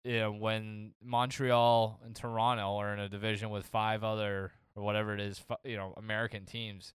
you 0.03 0.19
know, 0.19 0.31
when 0.31 0.93
Montreal 1.03 1.99
and 2.05 2.15
Toronto 2.15 2.77
are 2.77 2.93
in 2.93 2.99
a 2.99 3.09
division 3.09 3.49
with 3.49 3.65
five 3.65 4.03
other 4.03 4.51
or 4.75 4.83
whatever 4.83 5.13
it 5.13 5.19
is, 5.19 5.43
you 5.63 5.77
know, 5.77 5.93
American 5.97 6.45
teams, 6.45 6.93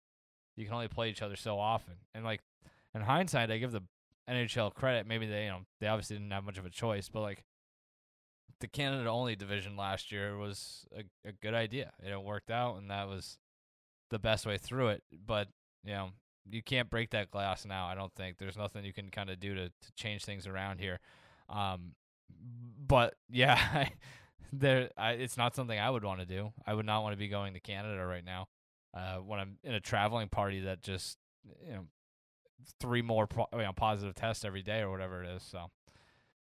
you 0.55 0.65
can 0.65 0.73
only 0.73 0.87
play 0.87 1.09
each 1.09 1.21
other 1.21 1.35
so 1.35 1.59
often. 1.59 1.95
And 2.13 2.23
like 2.23 2.41
in 2.93 3.01
hindsight, 3.01 3.51
I 3.51 3.57
give 3.57 3.71
the 3.71 3.83
NHL 4.29 4.73
credit. 4.73 5.07
Maybe 5.07 5.25
they, 5.25 5.45
you 5.45 5.49
know, 5.49 5.59
they 5.79 5.87
obviously 5.87 6.17
didn't 6.17 6.31
have 6.31 6.43
much 6.43 6.57
of 6.57 6.65
a 6.65 6.69
choice, 6.69 7.09
but 7.09 7.21
like 7.21 7.43
the 8.59 8.67
Canada 8.67 9.09
only 9.09 9.35
division 9.35 9.75
last 9.75 10.11
year 10.11 10.37
was 10.37 10.85
a, 10.95 11.03
a 11.27 11.31
good 11.33 11.53
idea. 11.53 11.91
It 12.01 12.21
worked 12.21 12.49
out, 12.49 12.77
and 12.77 12.89
that 12.89 13.07
was 13.07 13.37
the 14.09 14.19
best 14.19 14.45
way 14.45 14.57
through 14.57 14.89
it. 14.89 15.03
But 15.25 15.49
you 15.83 15.93
know, 15.93 16.09
you 16.49 16.61
can't 16.61 16.89
break 16.89 17.11
that 17.11 17.31
glass 17.31 17.65
now. 17.65 17.87
I 17.87 17.95
don't 17.95 18.13
think 18.13 18.37
there's 18.37 18.57
nothing 18.57 18.83
you 18.85 18.93
can 18.93 19.09
kind 19.09 19.29
of 19.29 19.39
do 19.39 19.53
to 19.55 19.69
to 19.69 19.91
change 19.95 20.25
things 20.25 20.47
around 20.47 20.79
here. 20.79 20.99
Um, 21.49 21.93
but 22.85 23.15
yeah, 23.29 23.59
I, 23.73 23.91
there 24.51 24.89
I, 24.97 25.11
it's 25.11 25.37
not 25.37 25.55
something 25.55 25.77
I 25.77 25.89
would 25.89 26.03
want 26.03 26.19
to 26.19 26.25
do. 26.25 26.53
I 26.65 26.73
would 26.73 26.85
not 26.85 27.03
want 27.03 27.13
to 27.13 27.17
be 27.17 27.27
going 27.27 27.53
to 27.53 27.59
Canada 27.59 28.05
right 28.05 28.25
now 28.25 28.47
uh, 28.93 29.17
when 29.17 29.39
I'm 29.39 29.57
in 29.63 29.73
a 29.73 29.79
traveling 29.79 30.29
party 30.29 30.61
that 30.61 30.81
just 30.81 31.17
you 31.65 31.73
know 31.73 31.85
three 32.79 33.01
more 33.01 33.27
pro- 33.27 33.47
you 33.53 33.59
know, 33.59 33.73
positive 33.73 34.15
tests 34.15 34.45
every 34.45 34.61
day 34.61 34.81
or 34.81 34.89
whatever 34.89 35.23
it 35.23 35.29
is. 35.29 35.43
So 35.43 35.69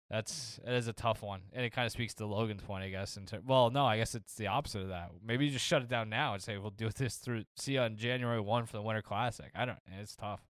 that's 0.10 0.60
it 0.66 0.74
is 0.74 0.88
a 0.88 0.94
tough 0.94 1.22
one, 1.22 1.42
and 1.54 1.66
it 1.66 1.72
kind 1.72 1.86
of 1.86 1.92
speaks 1.92 2.14
to 2.16 2.26
Logan's 2.26 2.62
point, 2.62 2.84
I 2.84 2.90
guess. 2.90 3.18
In 3.18 3.26
ter- 3.26 3.42
well, 3.46 3.70
no, 3.70 3.86
I 3.86 3.98
guess 3.98 4.16
it's 4.16 4.36
the 4.36 4.48
opposite 4.48 4.82
of 4.82 4.90
that. 4.90 5.12
Maybe 5.26 5.46
you 5.46 5.52
just 5.52 5.66
shut 5.66 5.82
it 5.82 5.90
down 5.90 6.10
now 6.10 6.34
and 6.34 6.42
say 6.42 6.58
we'll 6.58 6.72
do 6.72 6.90
this 6.90 7.16
through 7.16 7.44
see 7.56 7.74
you 7.74 7.82
on 7.82 7.96
January 7.96 8.40
one 8.40 8.66
for 8.66 8.78
the 8.78 8.82
Winter 8.82 9.02
Classic. 9.02 9.52
I 9.56 9.66
don't. 9.66 9.80
It's 10.00 10.16
tough. 10.16 10.42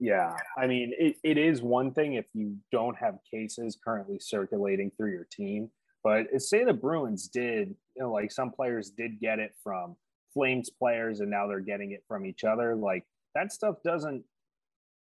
Yeah, 0.00 0.36
I 0.56 0.68
mean, 0.68 0.92
it, 0.96 1.16
it 1.24 1.38
is 1.38 1.60
one 1.60 1.92
thing 1.92 2.14
if 2.14 2.26
you 2.32 2.56
don't 2.70 2.96
have 2.96 3.18
cases 3.28 3.76
currently 3.84 4.20
circulating 4.20 4.92
through 4.96 5.10
your 5.10 5.26
team 5.28 5.70
but 6.04 6.40
say 6.40 6.64
the 6.64 6.72
Bruins 6.72 7.28
did, 7.28 7.74
you 7.96 8.02
know, 8.02 8.12
like 8.12 8.30
some 8.30 8.50
players 8.50 8.90
did 8.90 9.20
get 9.20 9.38
it 9.38 9.54
from 9.62 9.96
Flames 10.32 10.70
players 10.70 11.20
and 11.20 11.30
now 11.30 11.46
they're 11.46 11.60
getting 11.60 11.92
it 11.92 12.04
from 12.06 12.24
each 12.24 12.44
other. 12.44 12.74
Like 12.74 13.04
that 13.34 13.52
stuff 13.52 13.76
doesn't 13.84 14.24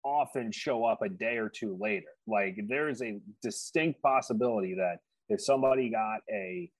often 0.06 0.52
show 0.52 0.84
up 0.84 1.02
a 1.02 1.08
day 1.08 1.36
or 1.36 1.48
two 1.48 1.76
later. 1.80 2.06
Like 2.26 2.58
there's 2.68 3.02
a 3.02 3.18
distinct 3.42 4.00
possibility 4.02 4.74
that 4.74 4.98
if 5.28 5.40
somebody 5.40 5.90
got 5.90 6.20
a 6.30 6.70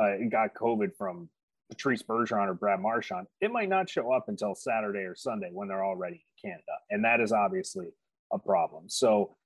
uh, 0.00 0.16
got 0.30 0.54
COVID 0.54 0.90
from 0.96 1.28
Patrice 1.70 2.02
Bergeron 2.02 2.48
or 2.48 2.54
Brad 2.54 2.80
Marchand, 2.80 3.26
it 3.40 3.50
might 3.50 3.68
not 3.68 3.88
show 3.88 4.12
up 4.12 4.28
until 4.28 4.54
Saturday 4.54 5.00
or 5.00 5.14
Sunday 5.14 5.48
when 5.52 5.68
they're 5.68 5.84
already 5.84 6.24
in 6.42 6.50
Canada, 6.50 6.72
and 6.90 7.04
that 7.04 7.20
is 7.20 7.32
obviously 7.32 7.86
a 8.32 8.38
problem. 8.38 8.84
So, 8.88 9.36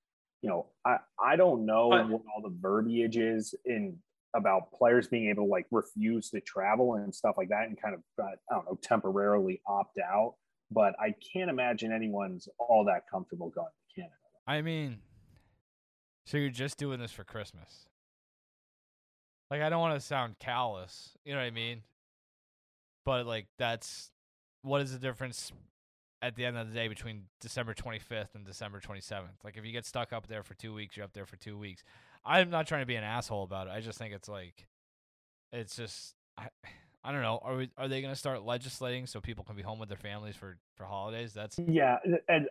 you 0.43 0.49
know, 0.49 0.67
I 0.85 0.99
I 1.23 1.37
don't 1.37 1.65
know 1.65 1.89
what 1.89 2.23
all 2.35 2.43
the 2.43 2.55
verbiage 2.61 3.17
is 3.17 3.55
in 3.65 3.99
about 4.35 4.73
players 4.73 5.09
being 5.09 5.31
able 5.31 5.45
to 5.45 5.51
like 5.51 5.67
refuse 5.71 6.31
to 6.31 6.41
travel 6.41 6.95
and 6.95 7.15
stuff 7.15 7.37
like 7.39 7.49
that 7.49 7.69
and 7.69 7.81
kind 7.81 7.95
of 7.95 8.01
uh, 8.23 8.29
I 8.51 8.55
don't 8.55 8.67
know 8.67 8.79
temporarily 8.83 9.61
opt 9.67 9.99
out. 9.99 10.35
But 10.71 10.95
I 11.01 11.15
can't 11.33 11.51
imagine 11.51 11.93
anyone's 11.93 12.49
all 12.59 12.85
that 12.87 13.11
comfortable 13.11 13.49
going 13.49 13.67
to 13.67 14.01
Canada. 14.01 14.15
I 14.47 14.63
mean, 14.63 14.99
so 16.27 16.37
you're 16.37 16.51
just 16.51 16.77
doing 16.77 17.01
this 17.01 17.11
for 17.11 17.25
Christmas? 17.25 17.89
Like, 19.51 19.63
I 19.63 19.71
don't 19.71 19.81
want 19.81 19.99
to 19.99 20.07
sound 20.07 20.39
callous, 20.39 21.17
you 21.25 21.33
know 21.33 21.39
what 21.39 21.47
I 21.47 21.51
mean? 21.51 21.83
But 23.07 23.27
like, 23.27 23.47
that's 23.59 24.11
what 24.61 24.83
is 24.83 24.93
the 24.93 24.99
difference 24.99 25.53
at 26.21 26.37
the 26.37 26.45
end 26.45 26.59
of 26.59 26.69
the 26.69 26.75
day 26.75 26.89
between 26.89 27.23
December 27.41 27.73
25th 27.73 28.35
and 28.35 28.45
December 28.45 28.79
27th? 28.79 29.43
Like, 29.43 29.57
if 29.57 29.65
you 29.65 29.73
get 29.73 29.87
stuck 29.87 30.13
up 30.13 30.27
there 30.27 30.43
for 30.43 30.53
two 30.53 30.75
weeks, 30.75 30.97
you're 30.97 31.05
up 31.05 31.15
there 31.15 31.25
for 31.25 31.37
two 31.37 31.57
weeks. 31.57 31.83
I'm 32.27 32.51
not 32.51 32.67
trying 32.67 32.83
to 32.83 32.87
be 32.87 32.97
an 32.97 33.05
asshole 33.05 33.45
about 33.45 33.69
it. 33.69 33.71
I 33.71 33.81
just 33.81 33.99
think 33.99 34.13
it's 34.13 34.29
like, 34.29 34.67
it's 35.51 35.77
just, 35.77 36.15
I, 36.37 36.49
I 37.05 37.13
don't 37.13 37.23
know. 37.23 37.41
Are 37.43 37.57
we, 37.57 37.71
are 37.79 37.89
they 37.89 38.01
going 38.01 38.13
to 38.13 38.19
start 38.19 38.45
legislating 38.45 39.07
so 39.07 39.21
people 39.21 39.45
can 39.45 39.57
be 39.57 39.63
home 39.63 39.79
with 39.79 39.89
their 39.89 39.99
families 39.99 40.37
for 40.37 40.59
for 40.77 40.85
holidays? 40.85 41.33
That's 41.33 41.59
yeah, 41.59 41.99
and 42.29 42.49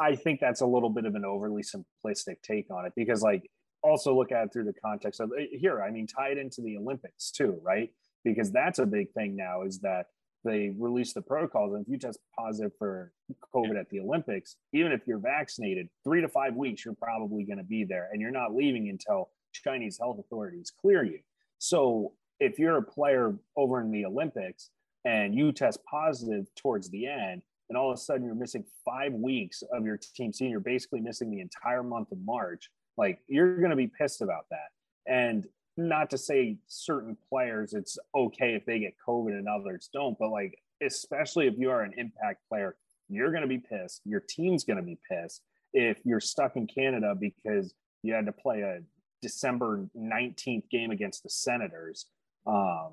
I 0.00 0.16
think 0.16 0.40
that's 0.40 0.60
a 0.60 0.66
little 0.66 0.90
bit 0.90 1.04
of 1.04 1.14
an 1.14 1.24
overly 1.24 1.62
simplistic 1.62 2.42
take 2.42 2.70
on 2.70 2.86
it 2.86 2.92
because 2.96 3.22
like 3.22 3.50
also 3.82 4.14
look 4.14 4.32
at 4.32 4.44
it 4.44 4.52
through 4.52 4.64
the 4.64 4.74
context 4.84 5.20
of 5.20 5.30
eh, 5.38 5.46
here. 5.52 5.82
I 5.82 5.90
mean, 5.90 6.06
tie 6.06 6.30
it 6.30 6.38
into 6.38 6.62
the 6.62 6.76
Olympics 6.76 7.30
too, 7.30 7.60
right? 7.62 7.90
Because 8.24 8.50
that's 8.50 8.78
a 8.78 8.86
big 8.86 9.12
thing 9.12 9.36
now 9.36 9.62
is 9.62 9.80
that 9.80 10.06
they 10.44 10.72
release 10.78 11.12
the 11.12 11.22
protocols 11.22 11.74
and 11.74 11.82
if 11.82 11.88
you 11.90 11.98
test 11.98 12.20
positive 12.38 12.70
for 12.78 13.12
covid 13.52 13.78
at 13.78 13.88
the 13.90 13.98
olympics 13.98 14.56
even 14.72 14.92
if 14.92 15.00
you're 15.06 15.18
vaccinated 15.18 15.88
three 16.04 16.20
to 16.20 16.28
five 16.28 16.54
weeks 16.54 16.84
you're 16.84 16.94
probably 16.94 17.44
going 17.44 17.58
to 17.58 17.64
be 17.64 17.84
there 17.84 18.08
and 18.12 18.20
you're 18.20 18.30
not 18.30 18.54
leaving 18.54 18.88
until 18.88 19.30
chinese 19.52 19.98
health 19.98 20.18
authorities 20.20 20.72
clear 20.80 21.04
you 21.04 21.18
so 21.58 22.12
if 22.40 22.58
you're 22.58 22.78
a 22.78 22.82
player 22.82 23.34
over 23.56 23.80
in 23.80 23.90
the 23.90 24.04
olympics 24.04 24.70
and 25.04 25.34
you 25.34 25.52
test 25.52 25.78
positive 25.88 26.46
towards 26.56 26.90
the 26.90 27.06
end 27.06 27.42
and 27.68 27.76
all 27.76 27.90
of 27.90 27.94
a 27.94 28.00
sudden 28.00 28.24
you're 28.24 28.34
missing 28.34 28.64
five 28.84 29.12
weeks 29.12 29.62
of 29.72 29.84
your 29.84 29.96
team 29.96 30.32
season 30.32 30.50
you're 30.50 30.60
basically 30.60 31.00
missing 31.00 31.30
the 31.30 31.40
entire 31.40 31.82
month 31.82 32.12
of 32.12 32.18
march. 32.24 32.70
Like 32.96 33.20
you're 33.26 33.58
going 33.58 33.70
to 33.70 33.76
be 33.76 33.88
pissed 33.88 34.22
about 34.22 34.46
that. 34.50 34.70
And 35.06 35.46
not 35.76 36.10
to 36.10 36.18
say 36.18 36.56
certain 36.66 37.16
players 37.28 37.74
it's 37.74 37.98
okay 38.14 38.54
if 38.54 38.64
they 38.64 38.78
get 38.78 38.94
COVID 39.06 39.32
and 39.32 39.48
others 39.48 39.90
don't, 39.92 40.18
but 40.18 40.30
like 40.30 40.58
especially 40.82 41.46
if 41.46 41.54
you 41.56 41.70
are 41.70 41.82
an 41.82 41.94
impact 41.96 42.40
player, 42.48 42.76
you're 43.08 43.30
going 43.30 43.42
to 43.42 43.48
be 43.48 43.58
pissed. 43.58 44.02
Your 44.04 44.20
team's 44.20 44.64
going 44.64 44.78
to 44.78 44.82
be 44.82 44.98
pissed 45.10 45.42
if 45.72 45.98
you're 46.04 46.20
stuck 46.20 46.56
in 46.56 46.66
Canada 46.66 47.14
because 47.18 47.74
you 48.02 48.14
had 48.14 48.26
to 48.26 48.32
play 48.32 48.60
a 48.60 48.80
December 49.22 49.86
19th 49.96 50.68
game 50.70 50.90
against 50.90 51.22
the 51.22 51.30
Senators 51.30 52.06
um, 52.46 52.92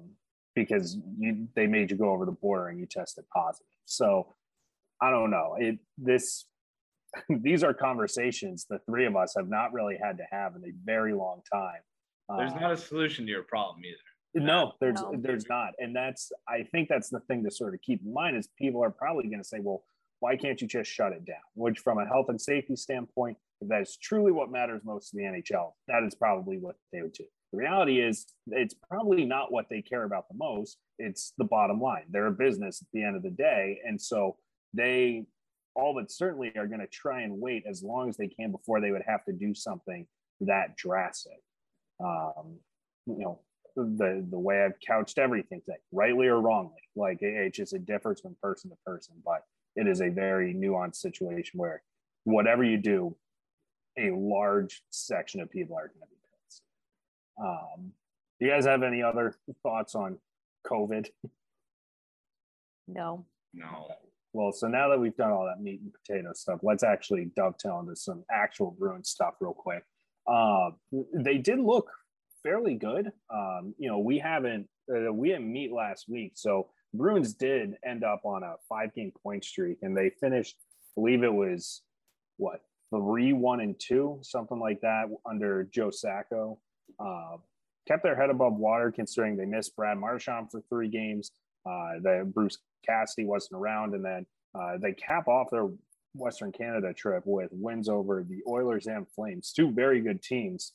because 0.56 0.98
you 1.18 1.48
they 1.56 1.68
made 1.68 1.92
you 1.92 1.98
go 1.98 2.10
over 2.12 2.26
the 2.26 2.32
border 2.32 2.68
and 2.68 2.80
you 2.80 2.86
tested 2.86 3.26
positive. 3.34 3.68
So 3.86 4.34
I 5.02 5.10
don't 5.10 5.32
know. 5.32 5.56
It 5.60 5.80
this 5.98 6.46
these 7.30 7.64
are 7.64 7.74
conversations 7.74 8.66
the 8.70 8.80
three 8.90 9.06
of 9.06 9.16
us 9.16 9.34
have 9.38 9.50
not 9.50 9.74
really 9.74 9.98
had 10.02 10.18
to 10.18 10.24
have 10.32 10.56
in 10.56 10.64
a 10.64 10.74
very 10.86 11.14
long 11.14 11.42
time 11.52 11.82
there's 12.30 12.54
uh, 12.54 12.60
not 12.60 12.72
a 12.72 12.78
solution 12.78 13.26
to 13.26 13.32
your 13.32 13.44
problem 13.44 13.84
either. 13.86 14.46
no, 14.46 14.74
there's 14.80 15.02
No. 15.02 15.14
there's 15.18 15.48
not, 15.50 15.74
and 15.80 15.96
that's 15.96 16.32
I 16.48 16.64
think 16.64 16.90
that's 16.90 17.10
the 17.10 17.20
thing 17.22 17.44
to 17.44 17.52
sort 17.52 17.74
of 17.74 17.82
keep 17.82 18.02
in 18.04 18.14
mind 18.14 18.38
is 18.38 18.48
people 18.58 18.84
are 18.84 18.90
probably 18.92 19.26
going 19.26 19.40
to 19.42 19.48
say, 19.48 19.60
well, 19.60 19.84
why 20.20 20.36
can't 20.38 20.60
you 20.62 20.68
just 20.68 20.90
shut 20.90 21.12
it 21.12 21.26
down? 21.26 21.44
Which, 21.56 21.80
from 21.80 21.98
a 21.98 22.06
health 22.06 22.28
and 22.30 22.40
safety 22.40 22.76
standpoint, 22.76 23.38
if 23.62 23.68
that 23.68 23.82
is 23.82 23.98
truly 24.02 24.32
what 24.32 24.52
matters 24.52 24.82
most 24.86 25.12
to 25.12 25.18
the 25.18 25.24
NHL, 25.24 25.74
that 25.88 26.04
is 26.04 26.16
probably 26.16 26.58
what 26.58 26.76
they 26.92 27.02
would 27.02 27.14
do. 27.14 27.26
The 27.54 27.60
reality 27.60 28.02
is, 28.02 28.26
it's 28.48 28.74
probably 28.74 29.24
not 29.24 29.52
what 29.52 29.70
they 29.70 29.82
care 29.82 30.04
about 30.04 30.28
the 30.28 30.36
most. 30.36 30.78
It's 31.00 31.34
the 31.38 31.46
bottom 31.46 31.80
line. 31.80 32.04
They're 32.10 32.28
a 32.28 32.32
business 32.32 32.82
at 32.82 32.88
the 32.92 33.04
end 33.04 33.16
of 33.16 33.24
the 33.24 33.30
day, 33.30 33.80
and 33.88 34.02
so 34.02 34.36
they 34.74 35.26
all 35.76 35.94
but 35.94 36.12
certainly 36.12 36.52
are 36.58 36.68
going 36.68 36.82
to 36.82 36.88
try 36.88 37.22
and 37.22 37.40
wait 37.40 37.64
as 37.68 37.82
long 37.82 38.10
as 38.10 38.18
they 38.18 38.28
can 38.28 38.52
before 38.52 38.82
they 38.82 38.92
would 38.92 39.04
have 39.08 39.24
to 39.26 39.34
do 39.34 39.56
something 39.56 40.06
that 40.42 40.76
drastic 40.78 41.40
um, 42.04 42.58
you 43.06 43.20
know, 43.20 43.40
the 43.76 44.26
the 44.30 44.40
way 44.40 44.64
I've 44.64 44.80
couched 44.86 45.18
everything 45.18 45.62
today, 45.66 45.78
rightly 45.92 46.28
or 46.28 46.40
wrongly. 46.40 46.82
Like 46.96 47.22
it, 47.22 47.54
just 47.54 47.74
it 47.74 47.86
differs 47.86 48.22
from 48.22 48.36
person 48.42 48.70
to 48.70 48.78
person, 48.86 49.16
but 49.26 49.44
it 49.76 49.88
is 49.88 50.02
a 50.02 50.10
very 50.10 50.54
nuanced 50.54 50.98
situation 50.98 51.60
where 51.60 51.82
whatever 52.24 52.64
you 52.64 52.78
do, 52.78 53.16
a 53.98 54.12
large 54.12 54.84
section 54.92 55.42
of 55.42 55.50
people 55.50 55.76
are 55.76 55.88
going 55.88 56.02
to 56.02 56.08
be. 56.08 56.23
Um, 57.42 57.94
do 58.40 58.46
you 58.46 58.52
guys 58.52 58.66
have 58.66 58.84
any 58.84 59.02
other 59.02 59.36
thoughts 59.62 59.96
on 59.96 60.18
COVID? 60.68 61.08
No. 62.88 63.26
No. 63.54 63.88
Well, 64.34 64.52
so 64.52 64.68
now 64.68 64.90
that 64.90 65.00
we've 65.00 65.16
done 65.16 65.32
all 65.32 65.46
that 65.46 65.62
meat 65.62 65.80
and 65.82 65.94
potato 65.94 66.34
stuff, 66.34 66.60
let's 66.64 66.84
actually 66.84 67.30
dovetail 67.36 67.80
into 67.80 67.96
some 67.96 68.24
actual 68.32 68.72
Bruins 68.72 69.10
stuff 69.10 69.36
real 69.40 69.54
quick. 69.54 69.84
Uh, 70.26 70.72
they 71.14 71.38
did 71.38 71.60
look 71.60 71.90
fairly 72.42 72.76
good. 72.76 73.12
Um, 73.34 73.76
you 73.78 73.90
know, 73.90 74.00
we 74.00 74.18
haven't 74.18 74.68
uh, 74.94 75.14
we 75.14 75.30
didn't 75.30 75.52
meet 75.52 75.72
last 75.72 76.10
week, 76.10 76.34
so 76.36 76.70
Bruins 76.94 77.34
did 77.34 77.76
end 77.86 78.04
up 78.04 78.22
on 78.26 78.44
a 78.44 78.56
five 78.68 78.94
game 78.94 79.12
point 79.22 79.46
streak, 79.46 79.78
and 79.82 79.96
they 79.96 80.10
finished. 80.10 80.56
I 80.98 81.02
believe 81.02 81.24
it 81.24 81.34
was 81.34 81.82
what 82.38 82.62
three, 82.94 83.34
one, 83.34 83.62
and 83.62 83.80
two, 83.80 84.20
something 84.22 84.60
like 84.60 84.82
that 84.82 85.06
under 85.26 85.64
Joe 85.66 85.90
Sacco. 85.90 86.60
Uh, 87.00 87.38
kept 87.88 88.04
their 88.04 88.16
head 88.16 88.30
above 88.30 88.54
water 88.54 88.92
considering 88.92 89.36
they 89.36 89.46
missed 89.46 89.76
Brad 89.76 89.98
Marchand 89.98 90.52
for 90.52 90.62
three 90.70 90.88
games. 90.88 91.32
Uh, 91.66 92.00
the 92.02 92.30
Bruce 92.34 92.58
Cassidy 92.86 93.26
wasn't 93.26 93.60
around, 93.60 93.94
and 93.94 94.04
then 94.04 94.26
uh, 94.56 94.78
they 94.82 94.94
cap 94.94 95.28
off 95.28 95.50
their 95.52 95.70
Western 96.16 96.52
Canada 96.52 96.94
trip 96.94 97.24
with 97.26 97.50
wins 97.52 97.90
over 97.90 98.24
the 98.24 98.42
Oilers 98.48 98.88
and 98.88 99.08
Flames, 99.16 99.52
two 99.52 99.72
very 99.72 100.02
good 100.02 100.22
teams. 100.22 100.74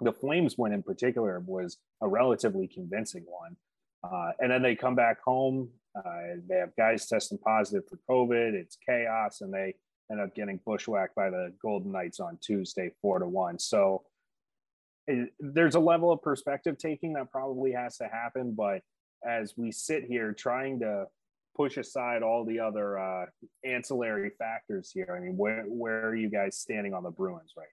The 0.00 0.12
Flames 0.12 0.56
win 0.58 0.72
in 0.72 0.82
particular 0.82 1.40
was 1.46 1.78
a 2.02 2.08
relatively 2.08 2.66
convincing 2.66 3.24
one. 3.26 3.56
Uh, 4.04 4.32
and 4.40 4.50
then 4.50 4.62
they 4.62 4.74
come 4.74 4.94
back 4.94 5.20
home. 5.22 5.68
Uh, 5.96 6.36
they 6.48 6.56
have 6.56 6.76
guys 6.76 7.06
testing 7.06 7.38
positive 7.38 7.84
for 7.88 7.98
COVID. 8.08 8.52
It's 8.52 8.76
chaos, 8.86 9.40
and 9.40 9.52
they 9.52 9.74
end 10.10 10.20
up 10.20 10.34
getting 10.34 10.60
bushwhacked 10.64 11.14
by 11.14 11.30
the 11.30 11.52
Golden 11.60 11.92
Knights 11.92 12.20
on 12.20 12.38
Tuesday, 12.42 12.92
four 13.00 13.18
to 13.18 13.26
one. 13.26 13.58
So 13.58 14.04
there's 15.38 15.74
a 15.74 15.80
level 15.80 16.12
of 16.12 16.22
perspective 16.22 16.78
taking 16.78 17.12
that 17.14 17.30
probably 17.30 17.72
has 17.72 17.96
to 17.98 18.04
happen. 18.04 18.54
But 18.56 18.82
as 19.26 19.54
we 19.56 19.72
sit 19.72 20.04
here 20.04 20.32
trying 20.32 20.80
to 20.80 21.06
push 21.56 21.76
aside 21.76 22.22
all 22.22 22.44
the 22.44 22.60
other 22.60 22.98
uh, 22.98 23.26
ancillary 23.64 24.30
factors 24.38 24.90
here, 24.92 25.16
I 25.16 25.24
mean, 25.24 25.36
where 25.36 25.64
where 25.64 26.06
are 26.06 26.16
you 26.16 26.28
guys 26.28 26.58
standing 26.58 26.94
on 26.94 27.02
the 27.02 27.10
Bruins 27.10 27.52
right 27.56 27.66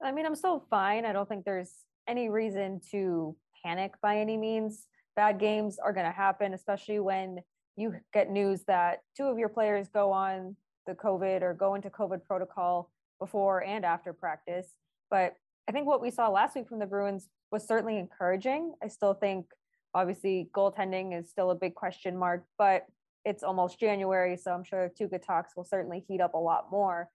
now? 0.00 0.08
I 0.08 0.12
mean, 0.12 0.26
I'm 0.26 0.34
still 0.34 0.66
fine. 0.70 1.04
I 1.04 1.12
don't 1.12 1.28
think 1.28 1.44
there's 1.44 1.72
any 2.08 2.28
reason 2.28 2.80
to 2.90 3.36
panic 3.64 3.94
by 4.02 4.18
any 4.18 4.36
means. 4.36 4.86
Bad 5.16 5.38
games 5.38 5.78
are 5.78 5.92
going 5.92 6.06
to 6.06 6.12
happen, 6.12 6.54
especially 6.54 6.98
when 6.98 7.38
you 7.76 7.94
get 8.12 8.30
news 8.30 8.64
that 8.66 9.00
two 9.16 9.24
of 9.24 9.38
your 9.38 9.48
players 9.48 9.88
go 9.88 10.12
on 10.12 10.56
the 10.86 10.94
COVID 10.94 11.42
or 11.42 11.54
go 11.54 11.74
into 11.74 11.90
COVID 11.90 12.24
protocol 12.24 12.90
before 13.18 13.64
and 13.64 13.84
after 13.84 14.12
practice. 14.12 14.68
But 15.10 15.36
I 15.68 15.72
think 15.72 15.86
what 15.86 16.02
we 16.02 16.10
saw 16.10 16.28
last 16.28 16.56
week 16.56 16.68
from 16.68 16.78
the 16.78 16.86
Bruins 16.86 17.28
was 17.50 17.66
certainly 17.66 17.98
encouraging. 17.98 18.74
I 18.82 18.88
still 18.88 19.14
think, 19.14 19.46
obviously, 19.94 20.50
goaltending 20.54 21.18
is 21.18 21.30
still 21.30 21.50
a 21.50 21.54
big 21.54 21.74
question 21.74 22.16
mark, 22.16 22.44
but 22.58 22.86
it's 23.24 23.42
almost 23.42 23.80
January. 23.80 24.36
So 24.36 24.52
I'm 24.52 24.64
sure 24.64 24.90
Tuukka 24.98 25.24
talks 25.24 25.56
will 25.56 25.64
certainly 25.64 26.04
heat 26.06 26.20
up 26.20 26.34
a 26.34 26.38
lot 26.38 26.70
more. 26.70 27.08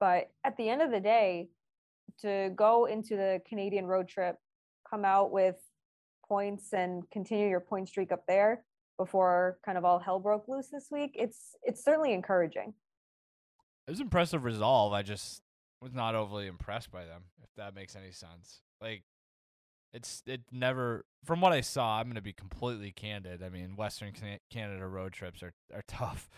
But 0.00 0.30
at 0.44 0.56
the 0.56 0.68
end 0.68 0.82
of 0.82 0.90
the 0.90 1.00
day, 1.00 1.48
to 2.22 2.50
go 2.56 2.86
into 2.86 3.16
the 3.16 3.40
Canadian 3.46 3.86
road 3.86 4.08
trip, 4.08 4.36
come 4.88 5.04
out 5.04 5.30
with 5.30 5.56
points 6.26 6.72
and 6.72 7.02
continue 7.10 7.48
your 7.48 7.60
point 7.60 7.88
streak 7.88 8.10
up 8.10 8.24
there 8.26 8.64
before 8.98 9.58
kind 9.64 9.76
of 9.76 9.84
all 9.84 9.98
hell 9.98 10.18
broke 10.18 10.48
loose 10.48 10.68
this 10.68 10.88
week, 10.90 11.12
it's 11.14 11.56
it's 11.62 11.84
certainly 11.84 12.12
encouraging. 12.12 12.72
It 13.86 13.90
was 13.90 14.00
impressive 14.00 14.44
resolve. 14.44 14.92
I 14.92 15.02
just 15.02 15.42
was 15.82 15.92
not 15.92 16.14
overly 16.14 16.46
impressed 16.46 16.90
by 16.90 17.04
them, 17.04 17.24
if 17.42 17.50
that 17.56 17.74
makes 17.74 17.96
any 17.96 18.12
sense. 18.12 18.60
Like 18.80 19.02
it's 19.92 20.22
it 20.26 20.42
never 20.50 21.04
from 21.24 21.40
what 21.40 21.52
I 21.52 21.60
saw, 21.60 21.98
I'm 21.98 22.06
going 22.06 22.14
to 22.14 22.22
be 22.22 22.32
completely 22.32 22.92
candid. 22.92 23.42
I 23.42 23.48
mean, 23.48 23.76
Western 23.76 24.12
Can- 24.12 24.38
Canada 24.50 24.86
road 24.86 25.12
trips 25.12 25.42
are 25.42 25.52
are 25.74 25.82
tough 25.88 26.30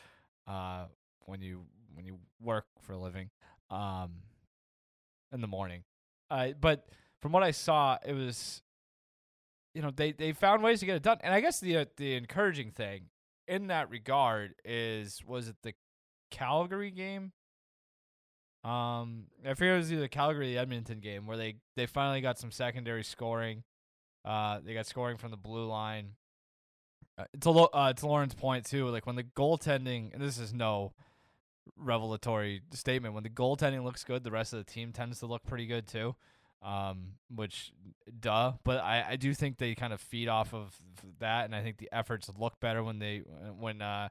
uh 0.47 0.87
when 1.27 1.41
you 1.41 1.63
when 1.95 2.05
you 2.05 2.19
work 2.43 2.67
for 2.83 2.93
a 2.93 2.99
living 2.99 3.31
um 3.71 4.11
in 5.33 5.41
the 5.41 5.47
morning. 5.47 5.85
Uh 6.31 6.49
but 6.61 6.87
from 7.21 7.33
what 7.33 7.43
I 7.43 7.51
saw, 7.51 7.99
it 8.05 8.15
was 8.15 8.63
you 9.75 9.83
know, 9.83 9.91
they 9.95 10.13
they 10.13 10.33
found 10.33 10.63
ways 10.63 10.81
to 10.81 10.87
get 10.87 10.97
it 10.97 11.03
done. 11.03 11.19
And 11.23 11.35
I 11.35 11.41
guess 11.41 11.61
the 11.61 11.79
uh, 11.79 11.85
the 11.97 12.15
encouraging 12.15 12.71
thing 12.71 13.07
in 13.47 13.67
that 13.67 13.91
regard 13.91 14.55
is 14.65 15.23
was 15.27 15.49
it 15.49 15.57
the 15.63 15.75
Calgary 16.31 16.91
game 16.91 17.33
Um, 18.65 19.27
I 19.45 19.53
forget 19.53 19.75
it 19.75 19.77
was 19.77 19.93
either 19.93 20.03
the 20.03 20.09
Calgary 20.09 20.53
the 20.53 20.59
Edmonton 20.59 21.01
game 21.01 21.27
where 21.27 21.37
they 21.37 21.57
they 21.77 21.87
finally 21.87 22.23
got 22.23 22.39
some 22.39 22.51
secondary 22.51 23.05
scoring. 23.05 23.63
Uh, 24.25 24.61
they 24.65 24.73
got 24.73 24.87
scoring 24.87 25.19
from 25.19 25.31
the 25.31 25.37
blue 25.37 25.67
line. 25.67 26.13
Uh, 27.19 27.25
to 27.41 27.51
uh, 27.51 27.93
to 27.93 28.07
Lauren's 28.07 28.35
point 28.35 28.65
too, 28.65 28.89
like 28.89 29.07
when 29.07 29.17
the 29.17 29.23
goaltending, 29.23 30.13
and 30.15 30.23
this 30.23 30.39
is 30.39 30.55
no 30.55 30.93
revelatory 31.77 32.63
statement. 32.73 33.15
When 33.15 33.23
the 33.23 33.31
goaltending 33.31 33.85
looks 33.85 34.03
good, 34.03 34.25
the 34.25 34.31
rest 34.31 34.53
of 34.55 34.65
the 34.65 34.71
team 34.73 34.93
tends 34.93 35.21
to 35.21 35.27
look 35.27 35.45
pretty 35.45 35.67
good 35.67 35.87
too. 35.87 36.17
Um, 36.63 37.17
which, 37.29 37.73
duh. 38.21 38.55
But 38.65 38.79
I, 38.81 39.05
I 39.11 39.17
do 39.17 39.35
think 39.35 39.59
they 39.59 39.75
kind 39.75 39.93
of 39.93 40.01
feed 40.01 40.29
off 40.29 40.55
of 40.55 40.75
that, 41.21 41.45
and 41.45 41.55
I 41.55 41.63
think 41.63 41.77
the 41.77 41.91
efforts 41.93 42.31
look 42.39 42.59
better 42.61 42.83
when 42.83 42.99
they 42.99 43.19
when 43.59 43.83
uh, 43.83 44.09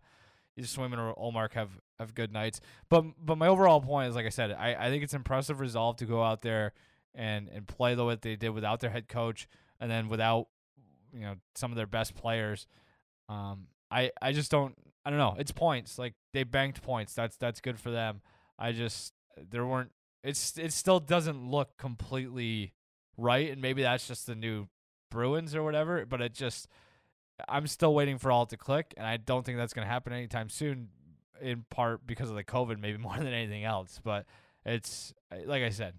Swayman 0.61 0.97
or 0.97 1.15
Ullmark 1.15 1.53
have 1.53 1.69
have 1.99 2.13
good 2.15 2.31
nights. 2.31 2.61
But 2.89 3.05
but 3.23 3.37
my 3.37 3.47
overall 3.47 3.81
point 3.81 4.09
is, 4.09 4.15
like 4.15 4.25
I 4.25 4.29
said, 4.29 4.51
I, 4.51 4.75
I 4.75 4.89
think 4.89 5.03
it's 5.03 5.13
impressive 5.13 5.59
resolve 5.59 5.97
to 5.97 6.05
go 6.05 6.23
out 6.23 6.41
there 6.41 6.73
and 7.15 7.49
and 7.49 7.67
play 7.67 7.95
the 7.95 8.05
way 8.05 8.17
they 8.21 8.35
did 8.35 8.49
without 8.49 8.79
their 8.79 8.89
head 8.89 9.07
coach, 9.07 9.47
and 9.79 9.89
then 9.89 10.09
without 10.09 10.47
you 11.13 11.21
know 11.21 11.35
some 11.55 11.71
of 11.71 11.77
their 11.77 11.87
best 11.87 12.15
players. 12.15 12.67
Um, 13.29 13.67
I 13.89 14.11
I 14.21 14.31
just 14.31 14.51
don't 14.51 14.75
I 15.05 15.09
don't 15.09 15.19
know. 15.19 15.35
It's 15.37 15.51
points. 15.51 15.97
Like 15.97 16.13
they 16.33 16.43
banked 16.43 16.81
points. 16.81 17.13
That's 17.13 17.37
that's 17.37 17.61
good 17.61 17.79
for 17.79 17.91
them. 17.91 18.21
I 18.57 18.71
just 18.71 19.13
there 19.37 19.65
weren't. 19.65 19.91
It's 20.23 20.57
it 20.57 20.73
still 20.73 20.99
doesn't 20.99 21.49
look 21.49 21.77
completely 21.77 22.73
right, 23.17 23.51
and 23.51 23.61
maybe 23.61 23.83
that's 23.83 24.07
just 24.07 24.27
the 24.27 24.35
new 24.35 24.67
Bruins 25.11 25.55
or 25.55 25.63
whatever. 25.63 26.05
But 26.05 26.21
it 26.21 26.33
just 26.33 26.67
I'm 27.47 27.67
still 27.67 27.93
waiting 27.93 28.17
for 28.17 28.31
all 28.31 28.45
to 28.45 28.57
click, 28.57 28.93
and 28.97 29.05
I 29.05 29.17
don't 29.17 29.45
think 29.45 29.57
that's 29.57 29.73
going 29.73 29.85
to 29.85 29.91
happen 29.91 30.13
anytime 30.13 30.49
soon. 30.49 30.89
In 31.41 31.65
part 31.69 32.05
because 32.07 32.29
of 32.29 32.35
the 32.35 32.43
COVID, 32.43 32.79
maybe 32.79 32.97
more 32.99 33.17
than 33.17 33.27
anything 33.27 33.63
else. 33.63 33.99
But 34.03 34.25
it's 34.65 35.13
uh, 35.31 35.37
like 35.45 35.63
I 35.63 35.69
said, 35.69 35.95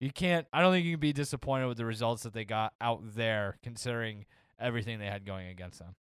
you 0.00 0.10
can't. 0.10 0.46
I 0.52 0.62
don't 0.62 0.72
think 0.72 0.86
you 0.86 0.92
can 0.92 1.00
be 1.00 1.12
disappointed 1.12 1.66
with 1.66 1.76
the 1.76 1.84
results 1.84 2.22
that 2.22 2.32
they 2.32 2.44
got 2.44 2.72
out 2.80 3.02
there, 3.14 3.58
considering 3.62 4.26
everything 4.58 4.98
they 4.98 5.06
had 5.06 5.26
going 5.26 5.48
against 5.48 5.80
them 5.80 5.96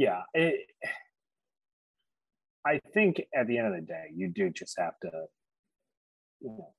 yeah, 0.00 0.22
it, 0.32 0.66
I 2.66 2.80
think 2.94 3.20
at 3.34 3.46
the 3.46 3.58
end 3.58 3.66
of 3.66 3.74
the 3.74 3.86
day, 3.86 4.06
you 4.14 4.28
do 4.28 4.48
just 4.48 4.78
have 4.78 4.98
to 5.02 5.10
you 6.40 6.48
know, 6.48 6.72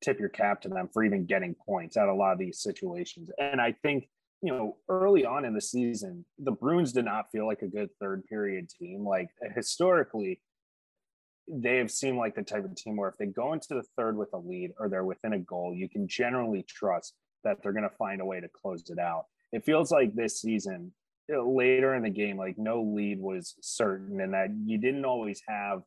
tip 0.00 0.20
your 0.20 0.28
cap 0.28 0.60
to 0.60 0.68
them 0.68 0.88
for 0.92 1.02
even 1.02 1.26
getting 1.26 1.56
points 1.56 1.96
out 1.96 2.08
of 2.08 2.14
a 2.14 2.18
lot 2.18 2.32
of 2.32 2.38
these 2.38 2.60
situations. 2.60 3.30
And 3.36 3.60
I 3.60 3.72
think, 3.82 4.08
you 4.42 4.52
know, 4.52 4.76
early 4.88 5.24
on 5.24 5.44
in 5.44 5.54
the 5.54 5.60
season, 5.60 6.24
the 6.38 6.52
Bruins 6.52 6.92
did 6.92 7.04
not 7.04 7.30
feel 7.32 7.46
like 7.46 7.62
a 7.62 7.68
good 7.68 7.90
third 8.00 8.24
period 8.26 8.68
team. 8.68 9.04
Like 9.04 9.28
historically, 9.54 10.40
they 11.50 11.78
have 11.78 11.90
seemed 11.90 12.18
like 12.18 12.34
the 12.34 12.42
type 12.42 12.64
of 12.64 12.74
team 12.76 12.96
where 12.96 13.08
if 13.08 13.16
they 13.16 13.26
go 13.26 13.52
into 13.52 13.68
the 13.70 13.82
third 13.96 14.16
with 14.16 14.32
a 14.34 14.38
lead 14.38 14.72
or 14.78 14.88
they're 14.88 15.04
within 15.04 15.32
a 15.32 15.38
goal, 15.38 15.74
you 15.74 15.88
can 15.88 16.06
generally 16.06 16.62
trust 16.68 17.14
that 17.44 17.62
they're 17.62 17.72
going 17.72 17.88
to 17.88 17.96
find 17.96 18.20
a 18.20 18.24
way 18.24 18.40
to 18.40 18.48
close 18.48 18.88
it 18.90 18.98
out. 18.98 19.24
It 19.52 19.64
feels 19.64 19.90
like 19.90 20.14
this 20.14 20.40
season, 20.40 20.92
later 21.28 21.94
in 21.94 22.02
the 22.02 22.10
game, 22.10 22.36
like 22.36 22.58
no 22.58 22.82
lead 22.82 23.20
was 23.20 23.54
certain, 23.60 24.20
and 24.20 24.34
that 24.34 24.50
you 24.64 24.78
didn't 24.78 25.04
always 25.04 25.42
have 25.48 25.82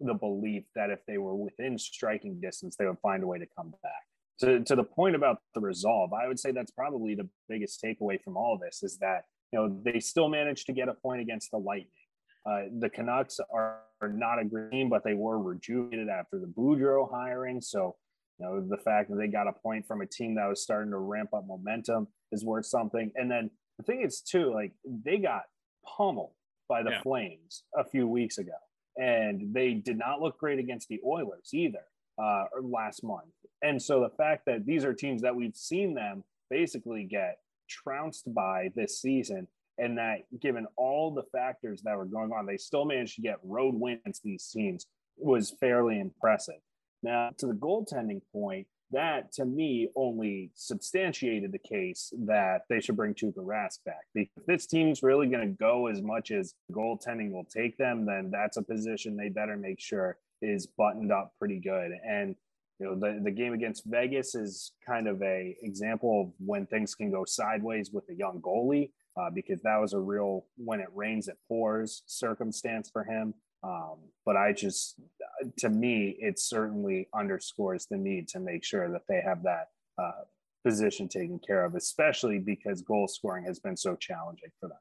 the 0.00 0.14
belief 0.14 0.64
that 0.74 0.90
if 0.90 1.00
they 1.06 1.18
were 1.18 1.34
within 1.34 1.78
striking 1.78 2.38
distance, 2.40 2.76
they 2.76 2.86
would 2.86 2.98
find 2.98 3.22
a 3.22 3.26
way 3.26 3.38
to 3.38 3.46
come 3.56 3.74
back. 3.82 3.92
To, 4.40 4.62
to 4.64 4.76
the 4.76 4.84
point 4.84 5.16
about 5.16 5.38
the 5.54 5.60
resolve, 5.60 6.12
I 6.12 6.28
would 6.28 6.38
say 6.38 6.52
that's 6.52 6.70
probably 6.70 7.14
the 7.14 7.28
biggest 7.48 7.82
takeaway 7.82 8.20
from 8.22 8.36
all 8.36 8.58
this 8.62 8.82
is 8.82 8.98
that 8.98 9.24
you 9.52 9.58
know 9.58 9.80
they 9.82 9.98
still 9.98 10.28
managed 10.28 10.66
to 10.66 10.72
get 10.72 10.88
a 10.88 10.94
point 10.94 11.22
against 11.22 11.50
the 11.50 11.58
Lightning. 11.58 11.88
Uh, 12.44 12.64
the 12.78 12.88
Canucks 12.88 13.40
are, 13.50 13.80
are 14.00 14.08
not 14.08 14.38
a 14.38 14.70
team, 14.70 14.88
but 14.88 15.02
they 15.02 15.14
were 15.14 15.38
rejuvenated 15.38 16.08
after 16.08 16.38
the 16.38 16.46
Boudreau 16.46 17.10
hiring. 17.10 17.60
So, 17.60 17.96
you 18.38 18.46
know, 18.46 18.60
the 18.60 18.76
fact 18.76 19.10
that 19.10 19.16
they 19.16 19.26
got 19.26 19.48
a 19.48 19.52
point 19.52 19.84
from 19.84 20.00
a 20.00 20.06
team 20.06 20.36
that 20.36 20.46
was 20.48 20.62
starting 20.62 20.92
to 20.92 20.98
ramp 20.98 21.30
up 21.34 21.44
momentum 21.44 22.06
is 22.30 22.44
worth 22.44 22.66
something. 22.66 23.10
And 23.16 23.28
then 23.28 23.50
the 23.78 23.84
thing 23.84 24.02
is 24.02 24.20
too 24.20 24.52
like 24.54 24.72
they 24.84 25.18
got 25.18 25.42
pummeled 25.96 26.32
by 26.68 26.82
the 26.82 26.90
yeah. 26.90 27.02
flames 27.02 27.64
a 27.76 27.84
few 27.84 28.06
weeks 28.06 28.38
ago 28.38 28.52
and 28.96 29.54
they 29.54 29.74
did 29.74 29.98
not 29.98 30.20
look 30.20 30.38
great 30.38 30.58
against 30.58 30.88
the 30.88 31.00
oilers 31.06 31.50
either 31.52 31.84
uh, 32.18 32.44
last 32.62 33.04
month 33.04 33.30
and 33.62 33.80
so 33.80 34.00
the 34.00 34.16
fact 34.16 34.44
that 34.46 34.66
these 34.66 34.84
are 34.84 34.92
teams 34.92 35.22
that 35.22 35.34
we've 35.34 35.56
seen 35.56 35.94
them 35.94 36.24
basically 36.50 37.04
get 37.04 37.38
trounced 37.68 38.32
by 38.32 38.70
this 38.74 39.00
season 39.00 39.46
and 39.78 39.98
that 39.98 40.18
given 40.40 40.66
all 40.76 41.10
the 41.10 41.24
factors 41.32 41.82
that 41.82 41.96
were 41.96 42.04
going 42.04 42.32
on 42.32 42.46
they 42.46 42.56
still 42.56 42.84
managed 42.84 43.16
to 43.16 43.22
get 43.22 43.38
road 43.42 43.74
wins 43.74 44.20
these 44.24 44.48
teams 44.52 44.86
was 45.16 45.52
fairly 45.60 45.98
impressive 46.00 46.60
now 47.02 47.30
to 47.36 47.46
the 47.46 47.54
goaltending 47.54 48.20
point 48.32 48.66
that 48.92 49.32
to 49.32 49.44
me 49.44 49.88
only 49.96 50.50
substantiated 50.54 51.52
the 51.52 51.58
case 51.58 52.12
that 52.26 52.62
they 52.68 52.80
should 52.80 52.96
bring 52.96 53.14
Tuukka 53.14 53.38
Rask 53.38 53.78
back. 53.84 54.06
If 54.14 54.28
this 54.46 54.66
team's 54.66 55.02
really 55.02 55.26
going 55.26 55.48
to 55.48 55.54
go 55.54 55.88
as 55.88 56.02
much 56.02 56.30
as 56.30 56.54
goaltending 56.72 57.32
will 57.32 57.44
take 57.44 57.76
them, 57.76 58.06
then 58.06 58.30
that's 58.30 58.56
a 58.56 58.62
position 58.62 59.16
they 59.16 59.28
better 59.28 59.56
make 59.56 59.80
sure 59.80 60.18
is 60.42 60.66
buttoned 60.66 61.12
up 61.12 61.32
pretty 61.38 61.60
good. 61.60 61.92
And 62.06 62.36
you 62.78 62.86
know, 62.86 62.94
the, 62.94 63.20
the 63.22 63.30
game 63.30 63.54
against 63.54 63.84
Vegas 63.86 64.34
is 64.34 64.72
kind 64.86 65.08
of 65.08 65.22
a 65.22 65.56
example 65.62 66.22
of 66.22 66.32
when 66.44 66.66
things 66.66 66.94
can 66.94 67.10
go 67.10 67.24
sideways 67.24 67.90
with 67.90 68.04
a 68.10 68.14
young 68.14 68.40
goalie, 68.42 68.90
uh, 69.18 69.30
because 69.30 69.62
that 69.62 69.80
was 69.80 69.94
a 69.94 69.98
real 69.98 70.44
when 70.56 70.80
it 70.80 70.88
rains 70.94 71.28
it 71.28 71.38
pours 71.48 72.02
circumstance 72.06 72.90
for 72.90 73.04
him. 73.04 73.32
Um, 73.62 73.96
but 74.24 74.36
I 74.36 74.52
just, 74.52 75.00
to 75.58 75.70
me, 75.70 76.16
it 76.20 76.38
certainly 76.38 77.08
underscores 77.14 77.86
the 77.86 77.96
need 77.96 78.28
to 78.28 78.40
make 78.40 78.62
sure 78.62 78.90
that 78.92 79.02
they 79.08 79.22
have 79.22 79.42
that 79.44 79.68
uh, 79.98 80.24
position 80.64 81.08
taken 81.08 81.40
care 81.44 81.64
of, 81.64 81.74
especially 81.74 82.38
because 82.38 82.82
goal 82.82 83.08
scoring 83.08 83.44
has 83.44 83.58
been 83.58 83.76
so 83.76 83.96
challenging 83.96 84.50
for 84.60 84.68
them. 84.68 84.78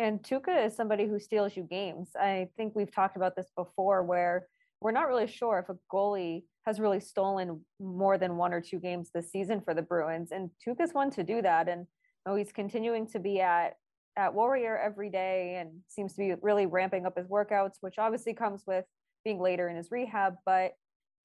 And 0.00 0.22
Tuukka 0.22 0.64
is 0.64 0.74
somebody 0.74 1.06
who 1.06 1.20
steals 1.20 1.54
you 1.54 1.62
games. 1.62 2.12
I 2.18 2.48
think 2.56 2.74
we've 2.74 2.90
talked 2.90 3.16
about 3.16 3.36
this 3.36 3.48
before, 3.54 4.02
where 4.02 4.46
we're 4.80 4.92
not 4.92 5.08
really 5.08 5.26
sure 5.26 5.58
if 5.58 5.68
a 5.68 5.78
goalie 5.94 6.44
has 6.64 6.80
really 6.80 7.00
stolen 7.00 7.60
more 7.78 8.16
than 8.16 8.38
one 8.38 8.54
or 8.54 8.62
two 8.62 8.78
games 8.78 9.10
this 9.14 9.30
season 9.30 9.60
for 9.60 9.74
the 9.74 9.82
Bruins. 9.82 10.32
And 10.32 10.48
Tuukka's 10.66 10.94
one 10.94 11.10
to 11.10 11.22
do 11.22 11.42
that. 11.42 11.68
And 11.68 11.86
oh, 12.24 12.34
he's 12.34 12.50
continuing 12.50 13.08
to 13.08 13.18
be 13.18 13.42
at 13.42 13.74
at 14.16 14.32
Warrior 14.32 14.78
every 14.78 15.10
day 15.10 15.58
and 15.60 15.70
seems 15.88 16.14
to 16.14 16.18
be 16.18 16.34
really 16.40 16.64
ramping 16.64 17.04
up 17.04 17.18
his 17.18 17.26
workouts, 17.26 17.74
which 17.82 17.98
obviously 17.98 18.32
comes 18.32 18.64
with 18.66 18.86
being 19.22 19.38
later 19.38 19.68
in 19.68 19.76
his 19.76 19.90
rehab. 19.90 20.36
But 20.46 20.72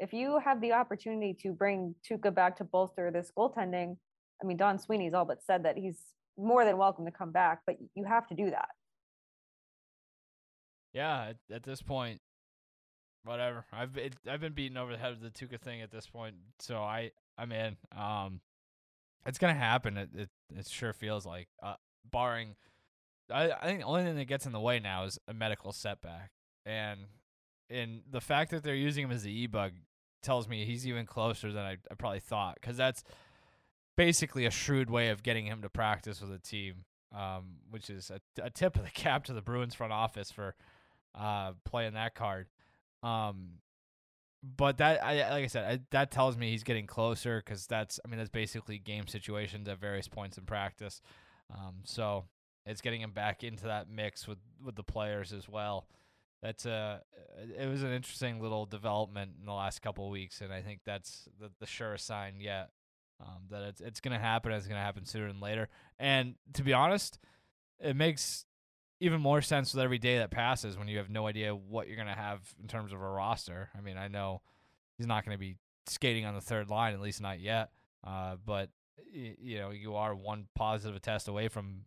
if 0.02 0.12
you 0.12 0.38
have 0.44 0.60
the 0.60 0.74
opportunity 0.74 1.34
to 1.44 1.54
bring 1.54 1.96
Tuukka 2.06 2.36
back 2.36 2.58
to 2.58 2.66
bolster 2.66 3.10
this 3.10 3.32
goaltending, 3.38 3.96
I 4.44 4.46
mean, 4.46 4.58
Don 4.58 4.80
Sweeney's 4.80 5.14
all 5.14 5.24
but 5.24 5.44
said 5.44 5.64
that 5.64 5.78
he's 5.78 5.98
more 6.38 6.66
than 6.66 6.78
welcome 6.78 7.06
to 7.06 7.12
come 7.12 7.32
back, 7.32 7.62
but 7.66 7.78
you 7.96 8.04
have 8.04 8.28
to 8.28 8.36
do 8.36 8.50
that. 8.50 8.70
Yeah, 10.94 11.34
at, 11.52 11.64
this 11.64 11.82
point, 11.82 12.22
whatever. 13.24 13.66
I've 13.74 13.98
it, 13.98 14.16
I've 14.30 14.40
been 14.40 14.54
beaten 14.54 14.78
over 14.78 14.92
the 14.92 14.98
head 14.98 15.18
with 15.20 15.34
the 15.34 15.46
Tuukka 15.46 15.60
thing 15.60 15.82
at 15.82 15.92
this 15.92 16.08
point, 16.08 16.36
so 16.60 16.78
I 16.78 17.12
I'm 17.38 17.52
in. 17.52 17.76
Um, 17.98 18.40
it's 19.26 19.38
gonna 19.38 19.54
happen. 19.54 19.98
It 19.98 20.10
it, 20.16 20.30
it 20.56 20.68
sure 20.68 20.94
feels 20.94 21.26
like, 21.26 21.50
uh, 21.62 21.76
barring 22.10 22.56
I, 23.32 23.52
I 23.52 23.66
think 23.66 23.80
the 23.80 23.86
only 23.86 24.04
thing 24.04 24.16
that 24.16 24.26
gets 24.26 24.46
in 24.46 24.52
the 24.52 24.60
way 24.60 24.80
now 24.80 25.06
is 25.06 25.20
a 25.28 25.34
medical 25.34 25.72
setback, 25.72 26.32
and 26.66 27.00
and 27.70 28.02
the 28.10 28.22
fact 28.22 28.52
that 28.52 28.64
they're 28.64 28.76
using 28.76 29.06
him 29.06 29.12
as 29.12 29.24
the 29.24 29.32
e 29.32 29.48
bug 29.48 29.72
tells 30.22 30.48
me 30.48 30.66
he's 30.66 30.88
even 30.88 31.06
closer 31.06 31.52
than 31.52 31.66
I, 31.66 31.78
I 31.90 31.96
probably 31.98 32.20
thought 32.20 32.56
because 32.56 32.78
that's 32.78 33.04
basically 33.96 34.46
a 34.46 34.52
shrewd 34.52 34.90
way 34.90 35.10
of 35.10 35.24
getting 35.24 35.46
him 35.46 35.62
to 35.62 35.70
practice 35.70 36.22
with 36.22 36.32
a 36.32 36.40
team, 36.40 36.86
um, 37.16 37.58
which 37.70 37.90
is 37.90 38.12
a, 38.12 38.20
a 38.42 38.50
tip 38.50 38.76
of 38.76 38.84
the 38.84 38.90
cap 38.90 39.26
to 39.26 39.34
the 39.34 39.42
Bruins 39.42 39.76
front 39.76 39.94
office 39.94 40.32
for 40.32 40.56
uh, 41.14 41.54
playing 41.64 41.94
that 41.94 42.16
card. 42.16 42.48
Um, 43.04 43.60
but 44.58 44.78
that 44.78 45.04
I 45.04 45.30
like 45.32 45.44
I 45.44 45.48
said 45.48 45.66
I, 45.66 45.80
that 45.92 46.12
tells 46.12 46.38
me 46.38 46.52
he's 46.52 46.64
getting 46.64 46.86
closer 46.86 47.42
because 47.44 47.66
that's 47.66 48.00
I 48.06 48.08
mean 48.08 48.18
that's 48.18 48.30
basically 48.30 48.78
game 48.78 49.08
situations 49.08 49.68
at 49.68 49.80
various 49.80 50.08
points 50.08 50.38
in 50.38 50.46
practice. 50.46 51.02
Um, 51.54 51.78
so 51.84 52.26
it's 52.66 52.82
getting 52.82 53.02
him 53.02 53.12
back 53.12 53.44
into 53.44 53.66
that 53.66 53.90
mix 53.90 54.28
with 54.28 54.38
with 54.64 54.76
the 54.76 54.84
players 54.84 55.34
as 55.34 55.50
well. 55.50 55.88
That's 56.44 56.66
a 56.66 57.02
it 57.58 57.68
was 57.68 57.82
an 57.82 57.92
interesting 57.92 58.40
little 58.40 58.66
development 58.66 59.32
in 59.40 59.46
the 59.46 59.54
last 59.54 59.82
couple 59.82 60.10
weeks, 60.10 60.42
and 60.42 60.54
I 60.54 60.62
think 60.62 60.82
that's 60.86 61.28
the, 61.40 61.50
the 61.60 61.66
surest 61.66 62.06
sign 62.06 62.36
yet 62.40 62.70
um, 63.22 63.44
that 63.50 63.64
it's 63.64 63.82
it's 63.82 64.00
going 64.00 64.14
to 64.14 64.24
happen. 64.24 64.52
It's 64.52 64.68
going 64.68 64.80
to 64.80 64.84
happen 64.84 65.06
sooner 65.06 65.28
than 65.28 65.40
later. 65.40 65.70
And 66.00 66.36
to 66.54 66.64
be 66.64 66.74
honest, 66.74 67.20
it 67.80 67.96
makes 67.96 68.46
even 69.00 69.20
more 69.20 69.42
sense 69.42 69.74
with 69.74 69.84
every 69.84 69.98
day 69.98 70.20
that 70.20 70.32
passes 70.32 70.78
when 70.78 70.88
you 70.88 70.98
have 70.98 71.10
no 71.10 71.28
idea 71.28 71.56
what 71.56 71.88
you're 71.88 71.98
going 71.98 72.08
to 72.08 72.14
have 72.14 72.40
in 72.62 72.68
terms 72.68 72.94
of 72.94 73.02
a 73.02 73.10
roster. 73.10 73.70
I 73.78 73.82
mean, 73.82 73.98
I 73.98 74.08
know 74.08 74.42
he's 74.98 75.08
not 75.08 75.26
going 75.26 75.36
to 75.36 75.40
be 75.40 75.58
skating 75.88 76.26
on 76.26 76.34
the 76.34 76.42
third 76.42 76.70
line, 76.70 76.94
at 76.94 77.02
least 77.02 77.22
not 77.22 77.40
yet. 77.40 77.72
Uh, 78.06 78.36
but 78.46 78.70
you 79.12 79.58
know, 79.58 79.72
you 79.72 79.96
are 79.96 80.16
one 80.16 80.48
positive 80.56 81.02
test 81.02 81.28
away 81.28 81.48
from 81.48 81.82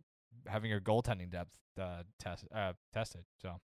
having 0.47 0.69
your 0.69 0.79
goaltending 0.79 1.31
depth 1.31 1.57
uh, 1.79 2.03
test 2.19 2.45
uh, 2.53 2.73
tested. 2.93 3.21
So 3.41 3.59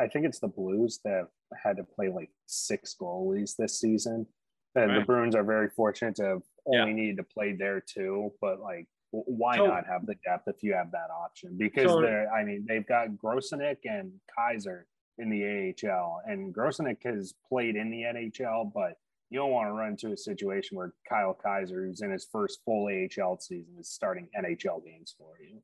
I 0.00 0.08
think 0.08 0.26
it's 0.26 0.40
the 0.40 0.48
Blues 0.48 1.00
that 1.04 1.28
had 1.62 1.76
to 1.76 1.84
play 1.84 2.08
like 2.08 2.30
six 2.46 2.94
goalies 3.00 3.56
this 3.56 3.78
season. 3.78 4.26
And 4.74 4.90
right. 4.90 4.98
the 5.00 5.04
Bruins 5.04 5.34
are 5.34 5.44
very 5.44 5.68
fortunate 5.70 6.16
to 6.16 6.24
have 6.24 6.42
only 6.66 6.90
yeah. 6.90 6.96
needed 6.96 7.16
to 7.18 7.22
play 7.22 7.52
there 7.52 7.80
too. 7.80 8.32
But 8.40 8.60
like, 8.60 8.86
why 9.10 9.56
so, 9.56 9.66
not 9.66 9.86
have 9.86 10.06
the 10.06 10.16
depth 10.24 10.48
if 10.48 10.62
you 10.62 10.74
have 10.74 10.90
that 10.92 11.10
option? 11.10 11.56
Because 11.56 11.90
so, 11.90 12.00
they're, 12.00 12.30
I 12.32 12.44
mean, 12.44 12.64
they've 12.68 12.86
got 12.86 13.08
Grosenick 13.10 13.78
and 13.84 14.12
Keyser 14.36 14.82
in 15.18 15.30
the 15.30 15.74
AHL, 15.88 16.22
and 16.26 16.52
Grosenick 16.52 17.04
has 17.04 17.34
played 17.48 17.76
in 17.76 17.90
the 17.90 18.02
NHL, 18.02 18.72
but 18.74 18.98
you 19.30 19.38
don't 19.38 19.50
want 19.50 19.68
to 19.68 19.72
run 19.72 19.90
into 19.90 20.12
a 20.12 20.16
situation 20.16 20.76
where 20.76 20.92
Kyle 21.08 21.38
Keyser, 21.44 21.86
who's 21.86 22.02
in 22.02 22.10
his 22.10 22.26
first 22.30 22.60
full 22.64 22.86
AHL 22.86 23.38
season, 23.38 23.74
is 23.78 23.88
starting 23.88 24.28
NHL 24.36 24.84
games 24.84 25.14
for 25.16 25.34
you. 25.40 25.62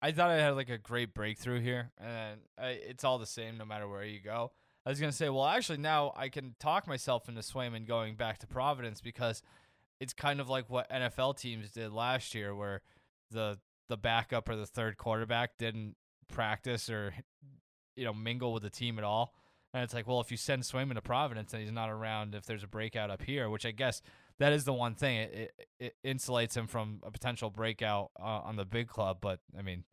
I 0.00 0.12
thought 0.12 0.30
I 0.30 0.36
had 0.36 0.54
like 0.54 0.68
a 0.68 0.78
great 0.78 1.14
breakthrough 1.14 1.60
here, 1.60 1.90
and 1.98 2.40
I, 2.56 2.68
it's 2.68 3.04
all 3.04 3.18
the 3.18 3.26
same 3.26 3.58
no 3.58 3.64
matter 3.64 3.88
where 3.88 4.04
you 4.04 4.20
go. 4.20 4.52
I 4.88 4.90
was 4.90 5.00
gonna 5.00 5.12
say, 5.12 5.28
well, 5.28 5.44
actually, 5.44 5.76
now 5.76 6.14
I 6.16 6.30
can 6.30 6.54
talk 6.58 6.86
myself 6.86 7.28
into 7.28 7.42
Swayman 7.42 7.86
going 7.86 8.14
back 8.14 8.38
to 8.38 8.46
Providence 8.46 9.02
because 9.02 9.42
it's 10.00 10.14
kind 10.14 10.40
of 10.40 10.48
like 10.48 10.70
what 10.70 10.88
NFL 10.88 11.36
teams 11.36 11.70
did 11.70 11.92
last 11.92 12.34
year, 12.34 12.54
where 12.54 12.80
the 13.30 13.58
the 13.90 13.98
backup 13.98 14.48
or 14.48 14.56
the 14.56 14.64
third 14.64 14.96
quarterback 14.96 15.58
didn't 15.58 15.94
practice 16.32 16.88
or 16.88 17.12
you 17.96 18.06
know 18.06 18.14
mingle 18.14 18.54
with 18.54 18.62
the 18.62 18.70
team 18.70 18.96
at 18.96 19.04
all. 19.04 19.34
And 19.74 19.82
it's 19.82 19.92
like, 19.92 20.06
well, 20.06 20.22
if 20.22 20.30
you 20.30 20.38
send 20.38 20.62
Swayman 20.62 20.94
to 20.94 21.02
Providence 21.02 21.52
and 21.52 21.62
he's 21.62 21.70
not 21.70 21.90
around, 21.90 22.34
if 22.34 22.46
there's 22.46 22.64
a 22.64 22.66
breakout 22.66 23.10
up 23.10 23.22
here, 23.22 23.50
which 23.50 23.66
I 23.66 23.72
guess 23.72 24.00
that 24.38 24.54
is 24.54 24.64
the 24.64 24.72
one 24.72 24.94
thing 24.94 25.18
it, 25.18 25.52
it, 25.78 25.94
it 26.02 26.16
insulates 26.16 26.56
him 26.56 26.66
from 26.66 27.00
a 27.02 27.10
potential 27.10 27.50
breakout 27.50 28.10
uh, 28.18 28.22
on 28.22 28.56
the 28.56 28.64
big 28.64 28.88
club. 28.88 29.18
But 29.20 29.40
I 29.58 29.60
mean, 29.60 29.84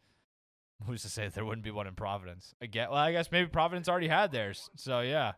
who's 0.88 1.02
to 1.04 1.10
say 1.10 1.28
there 1.30 1.46
wouldn't 1.46 1.64
be 1.64 1.72
one 1.72 1.88
in 1.88 1.96
Providence? 1.96 2.54
Again, 2.62 2.90
well, 2.90 3.00
I 3.00 3.12
guess 3.12 3.32
maybe 3.32 3.48
Providence 3.48 3.88
already 3.88 4.08
had 4.08 4.32
theirs. 4.32 4.70
So 4.76 5.02
yeah, 5.02 5.34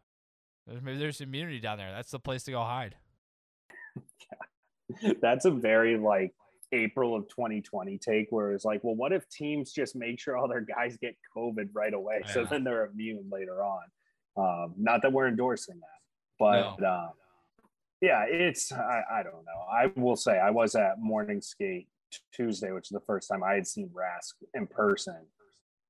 there's, 0.65 0.81
maybe 0.81 0.97
there's 0.97 1.21
immunity 1.21 1.59
down 1.59 1.77
there. 1.77 1.91
That's 1.91 2.11
the 2.11 2.19
place 2.19 2.43
to 2.43 2.51
go 2.51 2.61
hide. 2.61 2.95
yeah. 3.95 5.13
That's 5.21 5.45
a 5.45 5.51
very 5.51 5.97
like 5.97 6.33
April 6.71 7.15
of 7.15 7.27
2020 7.29 7.97
take 7.97 8.27
where 8.29 8.53
it's 8.53 8.65
like, 8.65 8.83
well, 8.83 8.95
what 8.95 9.13
if 9.13 9.27
teams 9.29 9.71
just 9.71 9.95
make 9.95 10.19
sure 10.19 10.37
all 10.37 10.47
their 10.47 10.61
guys 10.61 10.97
get 10.97 11.15
COVID 11.35 11.69
right 11.73 11.93
away, 11.93 12.21
yeah. 12.25 12.31
so 12.31 12.45
then 12.45 12.63
they're 12.63 12.85
immune 12.85 13.29
later 13.31 13.63
on? 13.63 13.83
Um, 14.37 14.73
not 14.77 15.01
that 15.01 15.11
we're 15.11 15.27
endorsing 15.27 15.79
that, 15.79 15.99
but 16.39 16.79
no. 16.79 16.89
um, 16.89 17.09
yeah, 18.01 18.25
it's 18.27 18.71
I, 18.71 19.01
I 19.11 19.23
don't 19.23 19.43
know. 19.45 19.65
I 19.71 19.91
will 19.95 20.15
say 20.15 20.37
I 20.37 20.51
was 20.51 20.75
at 20.75 20.99
morning 20.99 21.41
skate 21.41 21.87
Tuesday, 22.33 22.71
which 22.71 22.85
is 22.85 22.95
the 22.95 23.01
first 23.01 23.29
time 23.29 23.43
I 23.43 23.53
had 23.53 23.67
seen 23.67 23.89
Rask 23.89 24.33
in 24.53 24.67
person 24.67 25.25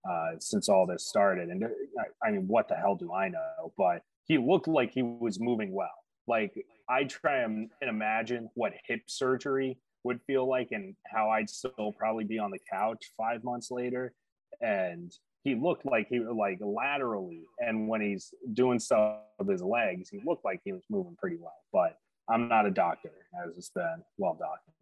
uh, 0.10 0.32
since 0.40 0.70
all 0.70 0.86
this 0.86 1.08
started. 1.08 1.50
And 1.50 1.66
I, 1.66 2.28
I 2.28 2.32
mean, 2.32 2.48
what 2.48 2.68
the 2.68 2.76
hell 2.76 2.96
do 2.96 3.14
I 3.14 3.30
know? 3.30 3.74
But 3.78 4.02
he 4.26 4.38
looked 4.38 4.68
like 4.68 4.92
he 4.92 5.04
was 5.04 5.40
moving 5.40 5.74
well. 5.74 5.90
Like 6.28 6.54
I 6.90 7.06
try 7.06 7.40
and 7.40 7.70
imagine 7.82 8.50
what 8.56 8.74
hip 8.88 9.02
surgery 9.08 9.78
would 10.04 10.22
feel 10.28 10.48
like 10.48 10.70
and 10.72 10.96
how 11.08 11.30
I'd 11.30 11.50
still 11.50 11.94
probably 11.98 12.24
be 12.24 12.40
on 12.40 12.52
the 12.52 12.60
couch 12.70 13.12
five 13.18 13.44
months 13.44 13.72
later. 13.72 14.14
And 14.62 15.12
he 15.44 15.56
looked 15.56 15.86
like 15.86 16.08
he 16.10 16.20
like 16.20 16.60
laterally, 16.62 17.44
and 17.60 17.88
when 17.88 18.02
he's 18.02 18.34
doing 18.54 18.80
stuff 18.80 19.20
with 19.40 19.50
his 19.50 19.62
legs, 19.62 20.10
he 20.10 20.20
looked 20.26 20.44
like 20.44 20.60
he 20.66 20.74
was 20.74 20.84
moving 20.90 21.16
pretty 21.18 21.38
well. 21.40 21.56
But 21.72 21.98
I'm 22.30 22.50
not 22.50 22.66
a 22.66 22.72
doctor, 22.72 23.12
as 23.46 23.58
it's 23.58 23.70
been 23.70 24.04
well 24.18 24.34
documented. 24.34 24.77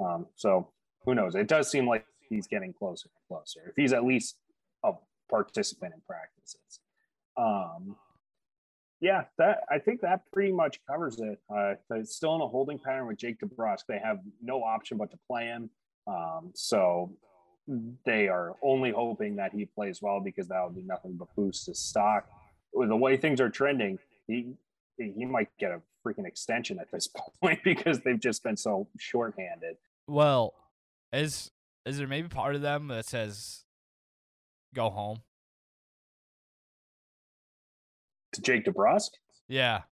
Um, 0.00 0.26
so 0.36 0.68
who 1.04 1.14
knows? 1.14 1.34
It 1.34 1.46
does 1.46 1.70
seem 1.70 1.86
like 1.86 2.06
he's 2.28 2.46
getting 2.46 2.72
closer 2.72 3.08
and 3.08 3.36
closer. 3.36 3.68
If 3.68 3.76
he's 3.76 3.92
at 3.92 4.04
least 4.04 4.36
a 4.84 4.92
participant 5.28 5.94
in 5.94 6.00
practices. 6.06 6.80
Um, 7.36 7.96
yeah, 9.00 9.24
that 9.38 9.60
I 9.70 9.78
think 9.78 10.02
that 10.02 10.22
pretty 10.32 10.52
much 10.52 10.78
covers 10.88 11.20
it. 11.20 11.40
Uh, 11.54 11.74
it's 11.90 12.14
still 12.14 12.34
in 12.34 12.42
a 12.42 12.46
holding 12.46 12.78
pattern 12.78 13.06
with 13.06 13.16
Jake 13.16 13.40
DeBrusk. 13.40 13.86
They 13.88 13.98
have 13.98 14.18
no 14.42 14.62
option 14.62 14.98
but 14.98 15.10
to 15.10 15.18
play 15.26 15.46
him. 15.46 15.70
Um, 16.06 16.50
so 16.54 17.12
they 18.04 18.28
are 18.28 18.54
only 18.62 18.90
hoping 18.90 19.36
that 19.36 19.52
he 19.52 19.64
plays 19.64 20.02
well 20.02 20.20
because 20.20 20.48
that 20.48 20.62
would 20.64 20.74
be 20.74 20.82
nothing 20.82 21.16
but 21.16 21.28
boost 21.34 21.66
his 21.66 21.78
stock. 21.78 22.28
With 22.74 22.88
the 22.88 22.96
way 22.96 23.16
things 23.16 23.40
are 23.40 23.50
trending, 23.50 23.98
he 24.26 24.54
he 24.98 25.24
might 25.24 25.48
get 25.58 25.70
a 25.70 25.80
freaking 26.06 26.26
extension 26.26 26.78
at 26.78 26.90
this 26.90 27.08
point 27.42 27.60
because 27.64 28.00
they've 28.00 28.20
just 28.20 28.42
been 28.42 28.56
so 28.56 28.86
shorthanded. 28.98 29.76
Well, 30.10 30.54
is 31.12 31.52
is 31.86 31.98
there 31.98 32.08
maybe 32.08 32.26
part 32.26 32.56
of 32.56 32.62
them 32.62 32.88
that 32.88 33.06
says 33.06 33.64
go 34.74 34.90
home? 34.90 35.18
To 38.32 38.42
Jake 38.42 38.64
DeBrusk? 38.64 39.10
Yeah. 39.46 39.82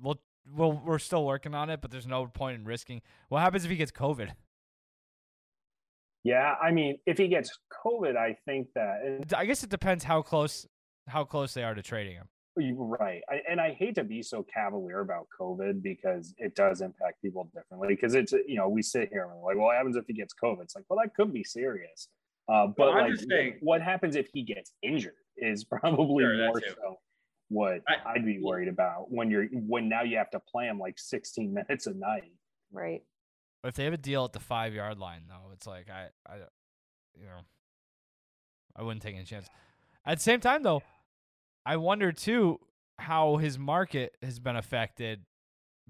Well, 0.00 0.20
well, 0.50 0.72
we're 0.72 0.98
still 0.98 1.26
working 1.26 1.54
on 1.54 1.68
it, 1.68 1.82
but 1.82 1.90
there's 1.90 2.06
no 2.06 2.26
point 2.26 2.58
in 2.58 2.64
risking. 2.64 3.02
What 3.28 3.40
happens 3.40 3.64
if 3.64 3.70
he 3.70 3.76
gets 3.76 3.92
COVID? 3.92 4.30
Yeah, 6.24 6.54
I 6.62 6.72
mean, 6.72 6.98
if 7.04 7.18
he 7.18 7.28
gets 7.28 7.58
COVID, 7.84 8.16
I 8.16 8.36
think 8.46 8.68
that. 8.74 9.34
I 9.36 9.44
guess 9.44 9.62
it 9.62 9.68
depends 9.68 10.02
how 10.02 10.22
close 10.22 10.66
how 11.08 11.24
close 11.24 11.52
they 11.52 11.62
are 11.62 11.74
to 11.74 11.82
trading 11.82 12.14
him. 12.14 12.28
Right, 12.58 13.22
I, 13.28 13.42
and 13.48 13.60
I 13.60 13.72
hate 13.72 13.94
to 13.96 14.04
be 14.04 14.22
so 14.22 14.42
cavalier 14.42 15.00
about 15.00 15.26
COVID 15.38 15.82
because 15.82 16.34
it 16.38 16.54
does 16.54 16.80
impact 16.80 17.20
people 17.20 17.50
differently. 17.54 17.88
Because 17.88 18.14
it's 18.14 18.32
you 18.32 18.56
know 18.56 18.68
we 18.68 18.82
sit 18.82 19.10
here 19.10 19.24
and 19.24 19.30
we're 19.32 19.48
like, 19.48 19.56
well, 19.56 19.66
what 19.66 19.76
happens 19.76 19.96
if 19.96 20.06
he 20.06 20.14
gets 20.14 20.32
COVID? 20.42 20.62
It's 20.62 20.74
like, 20.74 20.84
well, 20.88 20.98
that 21.02 21.14
could 21.14 21.32
be 21.32 21.44
serious. 21.44 22.08
Uh, 22.48 22.68
but 22.68 22.94
well, 22.94 23.10
like, 23.10 23.18
saying, 23.28 23.56
what 23.60 23.82
happens 23.82 24.16
if 24.16 24.28
he 24.32 24.42
gets 24.42 24.72
injured 24.82 25.12
is 25.36 25.64
probably 25.80 26.24
sure, 26.24 26.46
more 26.46 26.60
so 26.60 26.98
what 27.48 27.82
I, 27.88 28.14
would 28.14 28.24
be 28.24 28.40
worried 28.40 28.68
about 28.68 29.10
when 29.10 29.30
you're 29.30 29.46
when 29.52 29.88
now 29.88 30.02
you 30.02 30.16
have 30.16 30.30
to 30.30 30.40
play 30.40 30.66
him 30.66 30.78
like 30.78 30.98
16 30.98 31.52
minutes 31.68 31.86
a 31.86 31.94
night. 31.94 32.32
Right. 32.72 33.02
But 33.62 33.68
if 33.68 33.74
they 33.74 33.84
have 33.84 33.92
a 33.92 33.98
deal 33.98 34.24
at 34.24 34.32
the 34.32 34.40
five 34.40 34.74
yard 34.74 34.98
line, 34.98 35.22
though, 35.28 35.50
it's 35.52 35.66
like 35.66 35.88
I, 35.90 36.08
I, 36.26 36.36
you 37.18 37.26
know, 37.26 37.40
I 38.74 38.82
wouldn't 38.82 39.02
take 39.02 39.16
any 39.16 39.24
chance. 39.24 39.48
At 40.04 40.18
the 40.18 40.22
same 40.22 40.40
time, 40.40 40.62
though, 40.62 40.82
I 41.66 41.76
wonder 41.76 42.12
too 42.12 42.60
how 42.96 43.38
his 43.38 43.58
market 43.58 44.16
has 44.22 44.38
been 44.38 44.54
affected 44.54 45.24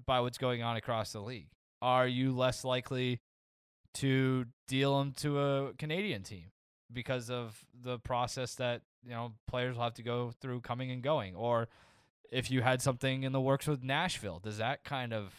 by 0.05 0.21
what's 0.21 0.39
going 0.39 0.63
on 0.63 0.75
across 0.75 1.13
the 1.13 1.19
league. 1.19 1.49
Are 1.83 2.07
you 2.07 2.35
less 2.35 2.65
likely 2.65 3.21
to 3.95 4.45
deal 4.67 4.99
him 4.99 5.13
to 5.17 5.39
a 5.39 5.73
Canadian 5.77 6.23
team 6.23 6.45
because 6.91 7.29
of 7.29 7.63
the 7.79 7.99
process 7.99 8.55
that 8.55 8.81
you 9.05 9.11
know 9.11 9.33
players 9.47 9.75
will 9.75 9.83
have 9.83 9.93
to 9.95 10.03
go 10.03 10.31
through 10.41 10.61
coming 10.61 10.89
and 10.89 11.03
going, 11.03 11.35
or 11.35 11.67
if 12.31 12.49
you 12.49 12.61
had 12.63 12.81
something 12.81 13.21
in 13.21 13.31
the 13.31 13.39
works 13.39 13.67
with 13.67 13.83
Nashville, 13.83 14.39
does 14.39 14.57
that 14.57 14.83
kind 14.83 15.13
of 15.13 15.31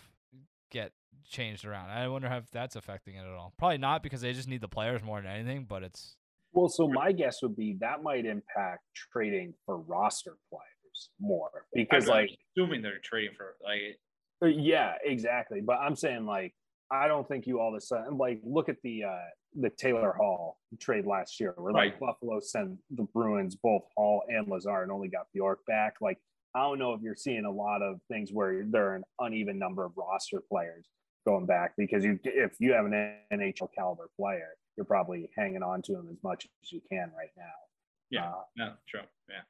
get 0.70 0.92
changed 1.28 1.64
around. 1.64 1.90
I 1.90 2.06
wonder 2.08 2.28
if 2.28 2.50
that's 2.50 2.76
affecting 2.76 3.16
it 3.16 3.20
at 3.20 3.34
all. 3.34 3.52
Probably 3.58 3.78
not 3.78 4.02
because 4.02 4.20
they 4.20 4.32
just 4.32 4.48
need 4.48 4.60
the 4.60 4.68
players 4.68 5.02
more 5.02 5.20
than 5.20 5.30
anything, 5.30 5.66
but 5.68 5.82
it's 5.82 6.16
well, 6.52 6.68
so 6.68 6.88
my 6.88 7.12
guess 7.12 7.42
would 7.42 7.56
be 7.56 7.76
that 7.80 8.02
might 8.02 8.26
impact 8.26 8.82
trading 9.12 9.54
for 9.66 9.78
roster 9.78 10.36
players 10.50 11.10
more 11.20 11.66
because 11.74 12.08
I'm 12.08 12.16
like 12.16 12.30
assuming 12.56 12.82
they're 12.82 13.00
trading 13.02 13.34
for 13.36 13.56
like 13.62 13.98
uh, 14.42 14.46
yeah, 14.46 14.94
exactly. 15.04 15.60
But 15.60 15.78
I'm 15.80 15.96
saying 15.96 16.26
like 16.26 16.54
I 16.90 17.08
don't 17.08 17.26
think 17.28 17.46
you 17.46 17.60
all 17.60 17.68
of 17.68 17.74
a 17.74 17.80
sudden 17.80 18.16
like 18.16 18.40
look 18.44 18.68
at 18.68 18.76
the 18.82 19.04
uh 19.04 19.28
the 19.60 19.70
Taylor 19.70 20.12
Hall 20.12 20.58
trade 20.80 21.06
last 21.06 21.40
year 21.40 21.54
where 21.56 21.72
like 21.72 21.92
right. 21.92 22.00
Buffalo 22.00 22.40
sent 22.40 22.78
the 22.90 23.04
Bruins 23.14 23.56
both 23.56 23.82
Hall 23.96 24.22
and 24.28 24.46
Lazar 24.48 24.82
and 24.82 24.92
only 24.92 25.08
got 25.08 25.26
Bjork 25.34 25.60
back. 25.66 25.94
Like 26.00 26.18
I 26.54 26.60
don't 26.60 26.78
know 26.78 26.94
if 26.94 27.02
you're 27.02 27.16
seeing 27.16 27.44
a 27.44 27.50
lot 27.50 27.82
of 27.82 28.00
things 28.10 28.30
where 28.32 28.64
there 28.66 28.88
are 28.88 28.96
an 28.96 29.04
uneven 29.20 29.58
number 29.58 29.84
of 29.84 29.92
roster 29.96 30.42
players 30.48 30.86
going 31.26 31.46
back 31.46 31.72
because 31.76 32.04
you 32.04 32.18
if 32.24 32.52
you 32.58 32.72
have 32.72 32.86
an 32.86 33.14
NHL 33.32 33.68
caliber 33.74 34.08
player, 34.18 34.50
you're 34.78 34.84
probably 34.84 35.28
hanging 35.36 35.64
on 35.64 35.82
to 35.82 35.92
him 35.94 36.06
as 36.08 36.16
much 36.22 36.46
as 36.62 36.70
you 36.70 36.80
can 36.88 37.10
right 37.18 37.32
now. 37.36 37.42
Yeah, 38.10 38.28
uh, 38.28 38.42
no, 38.56 38.72
true. 38.88 39.00
Yeah. 39.28 39.40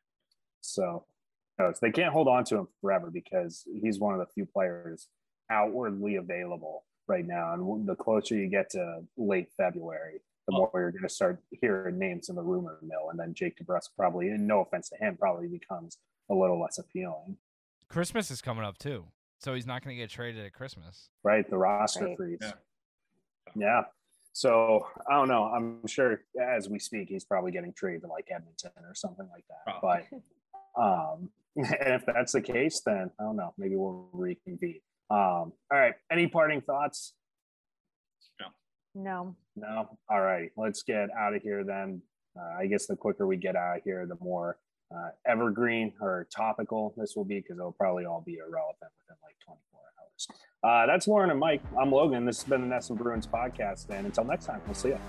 So, 0.63 1.05
no, 1.59 1.71
they 1.83 1.91
can't 1.91 2.15
hold 2.15 2.29
on 2.29 2.45
to 2.45 2.57
him 2.57 2.69
forever 2.81 3.11
because 3.13 3.65
he's 3.71 4.01
one 4.01 4.15
of 4.15 4.21
the 4.21 4.27
few 4.33 4.47
players 4.47 5.09
outwardly 5.51 6.17
available 6.17 6.87
right 7.09 7.27
now. 7.27 7.53
And 7.53 7.87
the 7.87 7.95
closer 7.95 8.37
you 8.37 8.49
get 8.49 8.71
to 8.71 9.03
late 9.19 9.51
February, 9.55 10.23
the 10.47 10.53
more 10.53 10.71
you're 10.73 10.93
going 10.93 11.03
to 11.03 11.11
start 11.11 11.43
hearing 11.51 11.99
names 11.99 12.31
in 12.31 12.37
the 12.37 12.43
rumor 12.43 12.79
mill. 12.83 13.11
And 13.11 13.21
then 13.21 13.35
Jake 13.35 13.59
DeBrusk 13.63 13.91
probably, 13.99 14.29
and 14.29 14.47
no 14.47 14.63
offense 14.63 14.89
to 14.89 14.97
him, 14.97 15.19
probably 15.19 15.47
becomes 15.47 15.99
a 16.31 16.35
little 16.35 16.59
less 16.59 16.79
appealing. 16.79 17.37
Christmas 17.91 18.31
is 18.31 18.41
coming 18.41 18.65
up 18.65 18.79
too. 18.79 19.05
So 19.41 19.53
he's 19.55 19.67
not 19.67 19.85
going 19.85 19.95
to 19.95 20.03
get 20.03 20.09
traded 20.09 20.45
at 20.45 20.55
Christmas. 20.55 21.11
Right. 21.23 21.49
The 21.49 21.59
roster 21.59 22.07
right. 22.07 22.17
freeze. 22.17 22.39
Yeah. 22.41 22.53
yeah. 23.55 23.83
So 24.33 24.87
I 25.11 25.15
don't 25.15 25.29
know. 25.29 25.45
I'm 25.45 25.87
sure 25.87 26.21
as 26.41 26.69
we 26.69 26.79
speak, 26.79 27.09
he's 27.09 27.25
probably 27.25 27.51
getting 27.51 27.73
traded 27.73 28.03
to 28.03 28.09
like 28.09 28.29
Edmonton 28.31 28.71
or 28.85 28.95
something 28.95 29.29
like 29.33 29.45
that. 29.49 29.75
But 29.83 30.81
um, 30.81 31.31
and 31.57 31.95
if 31.95 32.05
that's 32.07 32.33
the 32.33 32.41
case, 32.41 32.81
then 32.87 33.11
I 33.19 33.25
don't 33.25 33.37
know. 33.37 33.53
Maybe 33.59 33.77
we'll 33.77 34.09
reconvene. 34.13 34.81
Um, 35.11 35.53
all 35.73 35.79
right. 35.79 35.95
Any 36.13 36.27
parting 36.29 36.61
thoughts? 36.61 37.15
No. 38.41 38.47
No. 38.95 39.37
No. 39.57 39.99
All 40.09 40.21
right. 40.21 40.51
Let's 40.57 40.83
get 40.83 41.09
out 41.19 41.35
of 41.35 41.43
here 41.43 41.65
then. 41.65 42.03
uh, 42.39 42.61
I 42.61 42.67
guess 42.67 42.87
the 42.87 42.97
quicker 42.97 43.27
we 43.27 43.37
get 43.37 43.57
out 43.57 43.79
of 43.79 43.83
here, 43.85 44.07
the 44.07 44.19
more 44.21 44.59
uh, 44.95 45.11
evergreen 45.27 45.93
or 46.01 46.27
topical 46.35 46.95
this 46.97 47.15
will 47.17 47.25
be 47.25 47.41
because 47.41 47.59
it'll 47.59 47.73
probably 47.73 48.05
all 48.05 48.23
be 48.25 48.37
irrelevant 48.37 48.93
within 48.99 49.17
like 49.23 49.37
24 49.45 49.81
hours. 49.81 49.98
Uh, 50.63 50.87
that's 50.87 51.07
Lauren 51.07 51.31
and 51.31 51.39
Mike. 51.39 51.63
I'm 51.81 51.93
Logan. 51.93 52.25
This 52.25 52.43
has 52.43 52.49
been 52.49 52.69
the 52.69 52.75
NESN 52.75 52.99
Bruins 52.99 53.27
podcast. 53.27 53.91
And 53.91 54.07
until 54.07 54.25
next 54.25 54.47
time, 54.47 54.61
we'll 54.67 54.75
see 54.75 54.89
you. 54.89 55.01